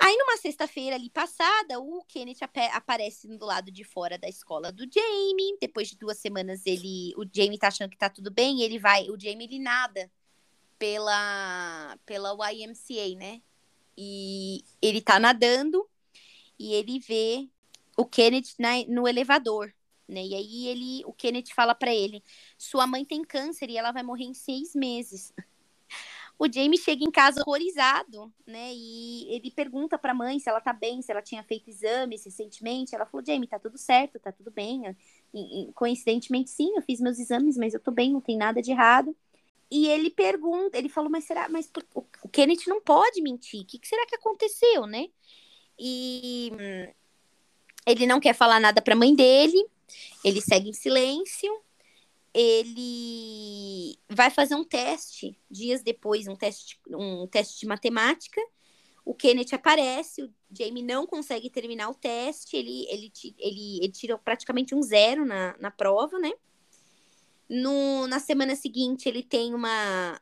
Aí, 0.00 0.16
numa 0.16 0.36
sexta-feira 0.36 0.94
ali 0.94 1.10
passada, 1.10 1.80
o 1.80 2.04
Kenneth 2.04 2.38
aparece 2.72 3.26
do 3.36 3.44
lado 3.44 3.70
de 3.70 3.82
fora 3.82 4.16
da 4.16 4.28
escola 4.28 4.70
do 4.70 4.84
Jamie. 4.84 5.58
Depois 5.60 5.88
de 5.88 5.96
duas 5.96 6.18
semanas, 6.18 6.64
ele, 6.64 7.12
o 7.16 7.24
Jamie 7.24 7.58
tá 7.58 7.68
achando 7.68 7.90
que 7.90 7.98
tá 7.98 8.08
tudo 8.08 8.30
bem, 8.30 8.62
ele 8.62 8.78
vai, 8.78 9.10
o 9.10 9.18
Jamie 9.18 9.46
ele 9.46 9.58
nada 9.58 10.10
pela 10.78 11.98
pela 12.06 12.32
YMCA, 12.52 13.16
né? 13.16 13.42
E 13.96 14.64
ele 14.80 15.00
tá 15.00 15.18
nadando 15.18 15.88
e 16.58 16.72
ele 16.74 17.00
vê 17.00 17.48
o 17.96 18.06
Kenneth 18.06 18.54
na, 18.58 18.84
no 18.86 19.08
elevador, 19.08 19.74
né? 20.06 20.24
E 20.24 20.34
aí 20.34 20.68
ele, 20.68 21.04
o 21.04 21.12
Kenneth 21.12 21.52
fala 21.54 21.74
para 21.74 21.92
ele: 21.92 22.22
"Sua 22.56 22.86
mãe 22.86 23.04
tem 23.04 23.24
câncer 23.24 23.68
e 23.70 23.76
ela 23.76 23.92
vai 23.92 24.02
morrer 24.04 24.24
em 24.24 24.34
seis 24.34 24.74
meses." 24.74 25.32
O 26.38 26.46
Jamie 26.50 26.78
chega 26.78 27.04
em 27.04 27.10
casa 27.10 27.42
horrorizado, 27.42 28.32
né? 28.46 28.72
E 28.72 29.26
ele 29.34 29.50
pergunta 29.50 29.98
para 29.98 30.12
a 30.12 30.14
mãe 30.14 30.38
se 30.38 30.48
ela 30.48 30.60
tá 30.60 30.72
bem, 30.72 31.02
se 31.02 31.10
ela 31.10 31.20
tinha 31.20 31.42
feito 31.42 31.68
exames 31.68 32.24
recentemente. 32.24 32.94
Ela 32.94 33.04
falou: 33.04 33.26
Jamie, 33.26 33.48
tá 33.48 33.58
tudo 33.58 33.76
certo, 33.76 34.20
tá 34.20 34.30
tudo 34.30 34.50
bem. 34.50 34.96
E, 35.34 35.62
e, 35.62 35.72
coincidentemente, 35.72 36.50
sim, 36.50 36.72
eu 36.76 36.82
fiz 36.82 37.00
meus 37.00 37.18
exames, 37.18 37.56
mas 37.56 37.74
eu 37.74 37.80
tô 37.80 37.90
bem, 37.90 38.12
não 38.12 38.20
tem 38.20 38.36
nada 38.36 38.62
de 38.62 38.70
errado. 38.70 39.16
E 39.68 39.88
ele 39.88 40.10
pergunta, 40.10 40.78
ele 40.78 40.88
falou: 40.88 41.10
Mas 41.10 41.24
será? 41.24 41.48
Mas 41.48 41.66
por, 41.66 41.84
o, 41.92 42.04
o 42.22 42.28
Kenneth 42.28 42.68
não 42.68 42.80
pode 42.80 43.20
mentir. 43.20 43.62
O 43.62 43.66
que, 43.66 43.78
que 43.78 43.88
será 43.88 44.06
que 44.06 44.14
aconteceu, 44.14 44.86
né? 44.86 45.08
E 45.76 46.52
hum, 46.52 46.92
ele 47.84 48.06
não 48.06 48.20
quer 48.20 48.34
falar 48.34 48.60
nada 48.60 48.80
para 48.80 48.94
a 48.94 48.96
mãe 48.96 49.12
dele. 49.12 49.66
Ele 50.24 50.40
segue 50.40 50.68
em 50.70 50.72
silêncio 50.72 51.50
ele 52.40 53.98
vai 54.08 54.30
fazer 54.30 54.54
um 54.54 54.62
teste 54.62 55.36
dias 55.50 55.82
depois, 55.82 56.28
um 56.28 56.36
teste, 56.36 56.80
um 56.88 57.26
teste 57.26 57.58
de 57.58 57.66
matemática. 57.66 58.40
O 59.04 59.12
Kenneth 59.12 59.54
aparece, 59.54 60.22
o 60.22 60.32
Jamie 60.52 60.84
não 60.84 61.04
consegue 61.04 61.50
terminar 61.50 61.88
o 61.88 61.94
teste, 61.94 62.56
ele, 62.56 62.86
ele, 62.88 63.12
ele, 63.38 63.78
ele 63.82 63.92
tirou 63.92 64.18
praticamente 64.18 64.72
um 64.72 64.82
zero 64.82 65.24
na, 65.24 65.56
na 65.58 65.70
prova, 65.70 66.18
né? 66.20 66.30
No, 67.48 68.06
na 68.06 68.20
semana 68.20 68.54
seguinte, 68.54 69.08
ele 69.08 69.22
tem 69.22 69.52
uma, 69.52 70.20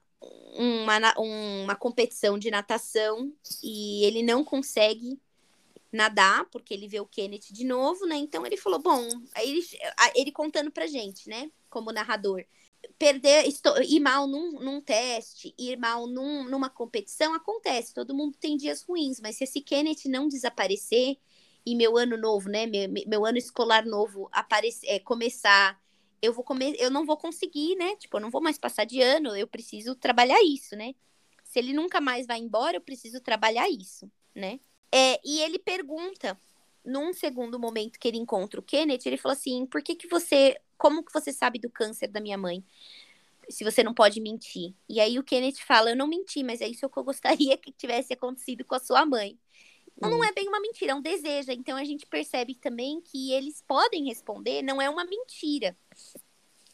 uma, 0.55 1.15
uma 1.19 1.77
competição 1.77 2.39
de 2.39 2.51
natação 2.51 3.31
e 3.63 4.05
ele 4.05 4.23
não 4.23 4.43
consegue 4.43 5.21
nadar, 5.93 6.45
porque 6.51 6.73
ele 6.73 6.89
vê 6.89 7.01
o 7.01 7.07
Kenneth 7.07 7.53
de 7.53 7.65
novo, 7.65 8.07
né? 8.07 8.17
Então 8.17 8.47
ele 8.47 8.57
falou: 8.57 8.79
bom, 8.79 9.07
aí 9.35 9.51
ele, 9.51 9.67
ele 10.15 10.33
contando 10.33 10.71
pra 10.71 10.87
gente, 10.87 11.29
né? 11.29 11.51
Como 11.77 11.93
narrador. 11.93 12.43
perder, 12.99 13.47
estou, 13.47 13.83
ir 13.83 14.01
mal 14.01 14.27
num, 14.27 14.53
num 14.53 14.81
teste, 14.81 15.55
ir 15.59 15.77
mal 15.77 16.07
num, 16.07 16.45
numa 16.45 16.71
competição, 16.71 17.35
acontece. 17.35 17.93
Todo 17.93 18.15
mundo 18.15 18.35
tem 18.41 18.57
dias 18.57 18.83
ruins, 18.83 19.21
mas 19.21 19.37
se 19.37 19.45
esse 19.45 19.61
Kenneth 19.61 20.07
não 20.07 20.27
desaparecer 20.27 21.19
e 21.67 21.75
meu 21.75 21.99
ano 21.99 22.17
novo, 22.17 22.49
né, 22.49 22.65
meu, 22.67 22.89
meu 23.07 23.27
ano 23.27 23.37
escolar 23.37 23.85
novo 23.85 24.27
aparecer, 24.33 24.87
é, 24.87 24.99
começar, 24.99 25.79
eu 26.23 26.33
vou 26.33 26.43
comer, 26.43 26.75
eu 26.79 26.91
não 26.91 27.05
vou 27.05 27.19
conseguir, 27.19 27.77
né? 27.77 27.95
Tipo, 27.97 28.17
eu 28.17 28.23
não 28.23 28.31
vou 28.31 28.41
mais 28.41 28.57
passar 28.57 28.87
de 28.87 29.03
ano, 29.03 29.37
eu 29.37 29.47
preciso 29.47 29.95
trabalhar 29.95 30.43
isso, 30.43 30.75
né? 30.77 30.95
Se 31.45 31.59
ele 31.59 31.75
nunca 31.75 32.01
mais 32.01 32.27
vai 32.27 32.39
embora, 32.39 32.79
eu 32.79 32.81
preciso 32.81 33.21
trabalhar 33.21 33.69
isso, 33.69 34.11
né? 34.35 34.61
É, 34.91 35.21
e 35.23 35.41
ele 35.43 35.59
pergunta, 35.59 36.41
num 36.87 37.13
segundo 37.13 37.59
momento 37.59 37.99
que 37.99 38.09
ele 38.09 38.17
encontra 38.17 38.61
o 38.61 38.63
Kenneth, 38.63 39.01
ele 39.05 39.17
falou 39.17 39.37
assim: 39.37 39.67
por 39.67 39.83
que 39.83 39.95
que 39.95 40.09
você 40.09 40.57
como 40.79 41.03
que 41.03 41.13
você 41.13 41.33
sabe 41.33 41.59
do 41.59 41.71
câncer 41.71 42.09
da 42.09 42.21
minha 42.21 42.39
mãe? 42.39 42.65
Se 43.49 43.65
você 43.65 43.83
não 43.83 43.95
pode 43.95 44.21
mentir. 44.21 44.75
E 44.89 45.01
aí 45.01 45.19
o 45.19 45.23
Kenneth 45.23 45.61
fala, 45.67 45.91
eu 45.91 45.97
não 45.97 46.07
menti, 46.07 46.43
mas 46.43 46.61
é 46.61 46.69
isso 46.69 46.89
que 46.89 46.99
eu 46.99 47.05
gostaria 47.05 47.57
que 47.59 47.73
tivesse 47.73 48.13
acontecido 48.13 48.65
com 48.65 48.75
a 48.75 48.81
sua 48.81 49.07
mãe. 49.07 49.39
Então, 49.97 50.11
não 50.11 50.19
hum. 50.19 50.25
é 50.25 50.33
bem 50.33 50.47
uma 50.47 50.61
mentira, 50.61 50.93
é 50.93 50.95
um 50.95 51.01
desejo. 51.01 51.51
Então 51.53 51.77
a 51.77 51.85
gente 51.85 52.07
percebe 52.07 52.55
também 52.55 53.01
que 53.01 53.33
eles 53.33 53.63
podem 53.67 54.05
responder, 54.05 54.63
não 54.63 54.81
é 54.81 54.91
uma 54.91 55.05
mentira. 55.05 55.77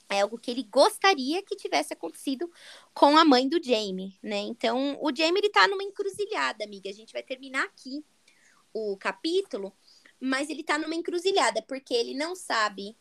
É 0.08 0.20
algo 0.20 0.38
que 0.38 0.50
ele 0.50 0.64
gostaria 0.64 1.42
que 1.42 1.56
tivesse 1.56 1.94
acontecido 1.94 2.50
com 2.92 3.16
a 3.16 3.24
mãe 3.24 3.48
do 3.48 3.62
Jamie, 3.62 4.18
né? 4.22 4.40
Então, 4.40 4.98
o 5.00 5.14
Jamie 5.14 5.40
ele 5.40 5.48
tá 5.48 5.66
numa 5.66 5.82
encruzilhada, 5.82 6.64
amiga. 6.64 6.90
A 6.90 6.92
gente 6.92 7.14
vai 7.14 7.22
terminar 7.22 7.64
aqui 7.64 8.04
o 8.74 8.96
capítulo, 8.98 9.72
mas 10.22 10.48
ele 10.48 10.62
tá 10.62 10.78
numa 10.78 10.94
encruzilhada 10.94 11.60
porque 11.62 11.92
ele 11.92 12.14
não 12.14 12.36
sabe 12.36 12.96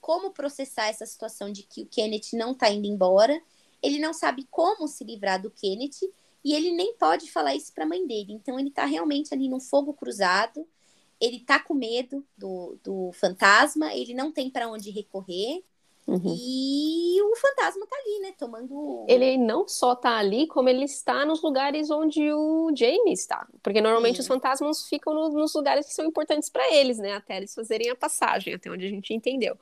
como 0.00 0.32
processar 0.32 0.88
essa 0.88 1.06
situação 1.06 1.52
de 1.52 1.62
que 1.62 1.82
o 1.82 1.86
Kenneth 1.86 2.32
não 2.32 2.50
está 2.50 2.68
indo 2.68 2.88
embora, 2.88 3.40
ele 3.80 4.00
não 4.00 4.12
sabe 4.12 4.44
como 4.50 4.88
se 4.88 5.04
livrar 5.04 5.40
do 5.40 5.52
Kenneth 5.52 6.00
e 6.44 6.52
ele 6.52 6.72
nem 6.72 6.96
pode 6.96 7.30
falar 7.30 7.54
isso 7.54 7.72
para 7.72 7.84
a 7.84 7.86
mãe 7.86 8.04
dele. 8.04 8.32
Então 8.32 8.58
ele 8.58 8.70
está 8.70 8.84
realmente 8.86 9.32
ali 9.32 9.48
num 9.48 9.60
fogo 9.60 9.94
cruzado, 9.94 10.66
ele 11.20 11.36
está 11.36 11.60
com 11.60 11.74
medo 11.74 12.26
do, 12.36 12.76
do 12.82 13.12
fantasma, 13.12 13.94
ele 13.94 14.12
não 14.12 14.32
tem 14.32 14.50
para 14.50 14.68
onde 14.68 14.90
recorrer. 14.90 15.62
Uhum. 16.06 16.36
E 16.38 17.22
o 17.22 17.34
fantasma 17.36 17.86
tá 17.86 17.96
ali, 17.96 18.20
né? 18.20 18.34
Tomando. 18.38 19.06
Ele 19.08 19.38
não 19.38 19.66
só 19.66 19.94
tá 19.94 20.18
ali, 20.18 20.46
como 20.46 20.68
ele 20.68 20.84
está 20.84 21.24
nos 21.24 21.42
lugares 21.42 21.90
onde 21.90 22.30
o 22.30 22.70
Jamie 22.76 23.12
está. 23.12 23.46
Porque 23.62 23.80
normalmente 23.80 24.16
Sim. 24.16 24.20
os 24.22 24.26
fantasmas 24.26 24.86
ficam 24.86 25.14
no, 25.14 25.30
nos 25.30 25.54
lugares 25.54 25.86
que 25.86 25.94
são 25.94 26.04
importantes 26.04 26.50
para 26.50 26.70
eles, 26.74 26.98
né? 26.98 27.14
Até 27.14 27.38
eles 27.38 27.54
fazerem 27.54 27.88
a 27.90 27.96
passagem, 27.96 28.54
até 28.54 28.70
onde 28.70 28.86
a 28.86 28.90
gente 28.90 29.14
entendeu. 29.14 29.56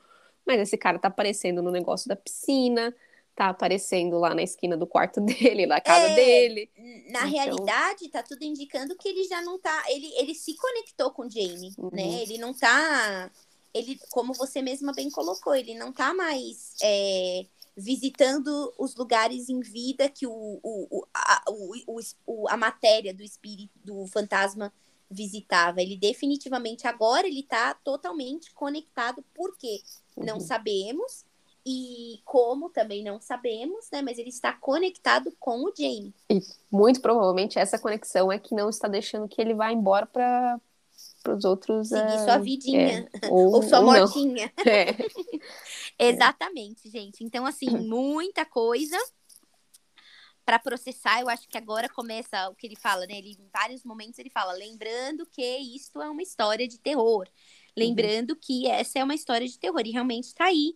Mas 0.45 0.59
esse 0.59 0.77
cara 0.77 0.99
tá 0.99 1.07
aparecendo 1.07 1.61
no 1.61 1.71
negócio 1.71 2.09
da 2.09 2.15
piscina, 2.15 2.93
tá 3.33 3.47
aparecendo 3.47 4.19
lá 4.19 4.35
na 4.35 4.43
esquina 4.43 4.75
do 4.75 4.85
quarto 4.85 5.19
dele, 5.21 5.65
na 5.65 5.79
casa 5.79 6.07
é, 6.07 6.15
dele. 6.15 6.69
Na 7.09 7.19
então... 7.19 7.31
realidade, 7.31 8.09
tá 8.09 8.21
tudo 8.21 8.43
indicando 8.43 8.95
que 8.97 9.07
ele 9.07 9.23
já 9.23 9.41
não 9.41 9.57
tá. 9.57 9.83
Ele, 9.87 10.11
ele 10.17 10.35
se 10.35 10.55
conectou 10.55 11.11
com 11.11 11.23
o 11.23 11.29
Jamie, 11.29 11.73
uhum. 11.77 11.89
né? 11.91 12.21
Ele 12.21 12.37
não 12.37 12.53
tá. 12.53 13.31
Ele, 13.73 13.99
como 14.09 14.33
você 14.33 14.61
mesma 14.61 14.93
bem 14.93 15.09
colocou, 15.09 15.55
ele 15.55 15.73
não 15.73 15.91
tá 15.91 16.13
mais 16.13 16.75
é, 16.81 17.45
visitando 17.75 18.73
os 18.77 18.95
lugares 18.95 19.49
em 19.49 19.59
vida 19.59 20.09
que 20.09 20.27
o, 20.27 20.59
o, 20.63 21.05
a, 21.13 21.43
o, 21.49 21.99
o, 22.25 22.49
a 22.49 22.55
matéria 22.55 23.13
do 23.13 23.23
espírito, 23.23 23.73
do 23.83 24.05
fantasma 24.07 24.71
visitava. 25.09 25.81
Ele 25.81 25.97
definitivamente 25.97 26.87
agora 26.87 27.27
ele 27.27 27.43
tá 27.43 27.73
totalmente 27.73 28.53
conectado. 28.53 29.23
Por 29.33 29.57
quê? 29.57 29.81
Não 30.17 30.35
uhum. 30.35 30.39
sabemos. 30.39 31.25
E 31.65 32.19
como 32.25 32.69
também 32.69 33.03
não 33.03 33.21
sabemos, 33.21 33.89
né? 33.89 34.01
Mas 34.01 34.17
ele 34.17 34.29
está 34.29 34.51
conectado 34.51 35.33
com 35.39 35.63
o 35.63 35.71
Jamie. 35.75 36.13
E 36.29 36.41
muito 36.69 37.01
provavelmente 37.01 37.57
essa 37.57 37.79
conexão 37.79 38.29
é 38.29 38.37
que 38.37 38.53
não 38.53 38.69
está 38.69 38.87
deixando 38.87 39.29
que 39.29 39.41
ele 39.41 39.53
vá 39.53 39.71
embora 39.71 40.05
para 40.05 40.59
os 41.31 41.45
outros. 41.45 41.89
Seguir 41.89 42.15
uh, 42.15 42.25
sua 42.25 42.37
vidinha. 42.37 43.09
É, 43.21 43.27
ou, 43.29 43.55
ou, 43.55 43.63
sua 43.63 43.79
ou 43.79 43.85
mortinha. 43.85 44.51
É. 44.65 44.95
Exatamente, 45.99 46.89
gente. 46.89 47.23
Então, 47.23 47.45
assim, 47.45 47.69
muita 47.69 48.45
coisa 48.45 48.97
para 50.45 50.59
processar. 50.59 51.21
Eu 51.21 51.29
acho 51.29 51.47
que 51.47 51.57
agora 51.57 51.87
começa 51.87 52.49
o 52.49 52.55
que 52.55 52.67
ele 52.67 52.75
fala, 52.75 53.05
né? 53.05 53.17
Ele, 53.17 53.31
em 53.31 53.49
vários 53.53 53.83
momentos 53.83 54.19
ele 54.19 54.29
fala, 54.29 54.53
lembrando 54.53 55.25
que 55.25 55.57
isto 55.75 56.01
é 56.01 56.09
uma 56.09 56.21
história 56.21 56.67
de 56.67 56.77
terror. 56.79 57.27
Lembrando 57.75 58.31
uhum. 58.31 58.39
que 58.39 58.67
essa 58.67 58.99
é 58.99 59.03
uma 59.03 59.15
história 59.15 59.47
de 59.47 59.57
terror. 59.57 59.81
E 59.85 59.91
realmente 59.91 60.25
está 60.25 60.45
aí, 60.45 60.75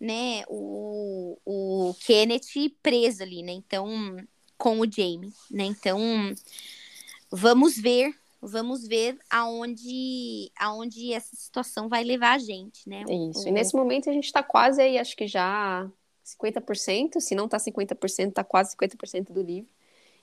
né? 0.00 0.44
O, 0.48 1.38
o 1.44 1.94
Kenneth 2.04 2.70
preso 2.82 3.22
ali, 3.22 3.42
né? 3.42 3.52
Então, 3.52 4.16
com 4.56 4.80
o 4.80 4.90
Jamie, 4.90 5.32
né? 5.50 5.64
Então, 5.64 5.98
vamos 7.30 7.76
ver. 7.76 8.14
Vamos 8.46 8.86
ver 8.86 9.18
aonde, 9.30 10.50
aonde 10.58 11.12
essa 11.12 11.34
situação 11.34 11.88
vai 11.88 12.04
levar 12.04 12.34
a 12.34 12.38
gente, 12.38 12.88
né? 12.88 13.04
Isso. 13.30 13.44
O... 13.44 13.48
E 13.48 13.50
nesse 13.50 13.74
momento 13.74 14.10
a 14.10 14.12
gente 14.12 14.26
está 14.26 14.42
quase 14.42 14.82
aí, 14.82 14.98
acho 14.98 15.16
que 15.16 15.26
já 15.26 15.90
50%, 16.24 17.20
se 17.20 17.34
não 17.34 17.46
está 17.46 17.58
50%, 17.58 18.28
está 18.28 18.44
quase 18.44 18.76
50% 18.76 19.32
do 19.32 19.42
livro. 19.42 19.70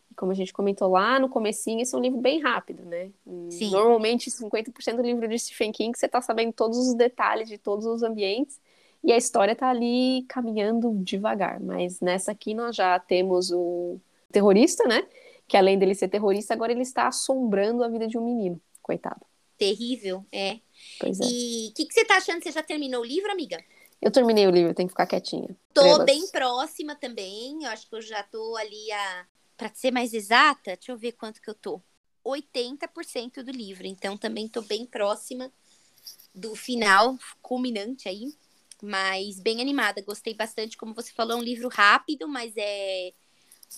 E 0.09 0.15
como 0.15 0.31
a 0.31 0.35
gente 0.35 0.51
comentou 0.51 0.89
lá 0.89 1.19
no 1.19 1.29
comecinho, 1.29 1.81
esse 1.81 1.95
é 1.95 1.97
um 1.97 2.01
livro 2.01 2.19
bem 2.19 2.41
rápido, 2.41 2.83
né? 2.83 3.11
Sim. 3.49 3.71
Normalmente, 3.71 4.29
50% 4.29 4.97
do 4.97 5.01
livro 5.01 5.27
de 5.27 5.39
Stephen 5.39 5.71
King, 5.71 5.97
você 5.97 6.05
está 6.05 6.21
sabendo 6.21 6.51
todos 6.51 6.77
os 6.77 6.93
detalhes 6.93 7.47
de 7.47 7.57
todos 7.57 7.85
os 7.85 8.03
ambientes, 8.03 8.59
e 9.03 9.11
a 9.11 9.17
história 9.17 9.53
está 9.53 9.69
ali 9.69 10.25
caminhando 10.27 10.93
devagar. 11.03 11.59
Mas 11.59 12.01
nessa 12.01 12.33
aqui 12.33 12.53
nós 12.53 12.75
já 12.75 12.99
temos 12.99 13.51
o 13.51 13.99
terrorista, 14.31 14.83
né? 14.85 15.07
Que 15.51 15.57
além 15.57 15.77
dele 15.77 15.93
ser 15.93 16.07
terrorista, 16.07 16.53
agora 16.53 16.71
ele 16.71 16.81
está 16.81 17.09
assombrando 17.09 17.83
a 17.83 17.89
vida 17.89 18.07
de 18.07 18.17
um 18.17 18.23
menino. 18.23 18.61
Coitado. 18.81 19.19
Terrível, 19.57 20.25
é. 20.31 20.61
Pois 20.97 21.19
é. 21.19 21.25
E 21.25 21.67
o 21.67 21.73
que, 21.73 21.85
que 21.87 21.93
você 21.93 22.03
está 22.03 22.15
achando? 22.15 22.41
Você 22.41 22.53
já 22.53 22.63
terminou 22.63 23.01
o 23.01 23.05
livro, 23.05 23.29
amiga? 23.29 23.61
Eu 24.01 24.09
terminei 24.09 24.47
o 24.47 24.49
livro, 24.49 24.73
tenho 24.73 24.87
que 24.87 24.93
ficar 24.93 25.05
quietinha. 25.05 25.49
Tô 25.73 25.81
Estrelas. 25.81 26.05
bem 26.05 26.25
próxima 26.29 26.95
também. 26.95 27.65
Eu 27.65 27.69
acho 27.69 27.85
que 27.89 27.93
eu 27.93 28.01
já 28.01 28.23
tô 28.23 28.55
ali 28.55 28.93
a. 28.93 29.27
Pra 29.57 29.69
ser 29.73 29.91
mais 29.91 30.13
exata, 30.13 30.77
deixa 30.77 30.93
eu 30.93 30.97
ver 30.97 31.11
quanto 31.11 31.41
que 31.41 31.49
eu 31.49 31.53
tô. 31.53 31.81
80% 32.25 33.43
do 33.43 33.51
livro. 33.51 33.85
Então 33.85 34.15
também 34.15 34.47
tô 34.47 34.61
bem 34.61 34.85
próxima 34.85 35.51
do 36.33 36.55
final, 36.55 37.17
culminante 37.41 38.07
aí. 38.07 38.33
Mas 38.81 39.37
bem 39.41 39.59
animada. 39.59 40.01
Gostei 40.01 40.33
bastante. 40.33 40.77
Como 40.77 40.93
você 40.93 41.11
falou, 41.11 41.33
é 41.33 41.39
um 41.41 41.43
livro 41.43 41.67
rápido, 41.67 42.25
mas 42.25 42.53
é. 42.55 43.11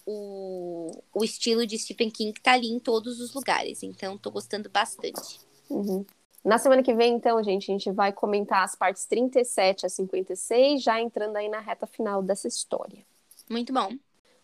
O, 0.05 0.91
o 1.13 1.23
estilo 1.23 1.65
de 1.65 1.77
Stephen 1.77 2.09
King 2.09 2.33
tá 2.41 2.53
ali 2.53 2.67
em 2.67 2.79
todos 2.79 3.19
os 3.19 3.33
lugares. 3.33 3.83
Então, 3.83 4.17
tô 4.17 4.31
gostando 4.31 4.69
bastante. 4.69 5.39
Uhum. 5.69 6.05
Na 6.43 6.57
semana 6.57 6.83
que 6.83 6.93
vem, 6.93 7.13
então, 7.13 7.41
gente, 7.41 7.71
a 7.71 7.73
gente 7.73 7.91
vai 7.91 8.11
comentar 8.11 8.63
as 8.63 8.75
partes 8.75 9.05
37 9.05 9.85
a 9.85 9.89
56, 9.89 10.83
já 10.83 10.99
entrando 10.99 11.37
aí 11.37 11.47
na 11.47 11.59
reta 11.59 11.87
final 11.87 12.21
dessa 12.21 12.47
história. 12.47 13.05
Muito 13.49 13.71
bom. 13.71 13.89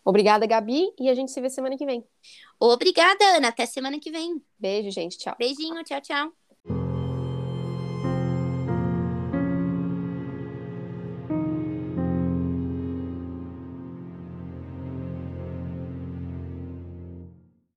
Obrigada, 0.02 0.46
Gabi, 0.46 0.92
e 0.98 1.10
a 1.10 1.14
gente 1.14 1.30
se 1.30 1.40
vê 1.40 1.50
semana 1.50 1.76
que 1.76 1.84
vem. 1.84 2.02
Obrigada, 2.58 3.22
Ana. 3.36 3.48
Até 3.48 3.66
semana 3.66 4.00
que 4.00 4.10
vem. 4.10 4.42
Beijo, 4.58 4.90
gente. 4.90 5.18
Tchau. 5.18 5.36
Beijinho, 5.38 5.84
tchau, 5.84 6.00
tchau. 6.00 6.39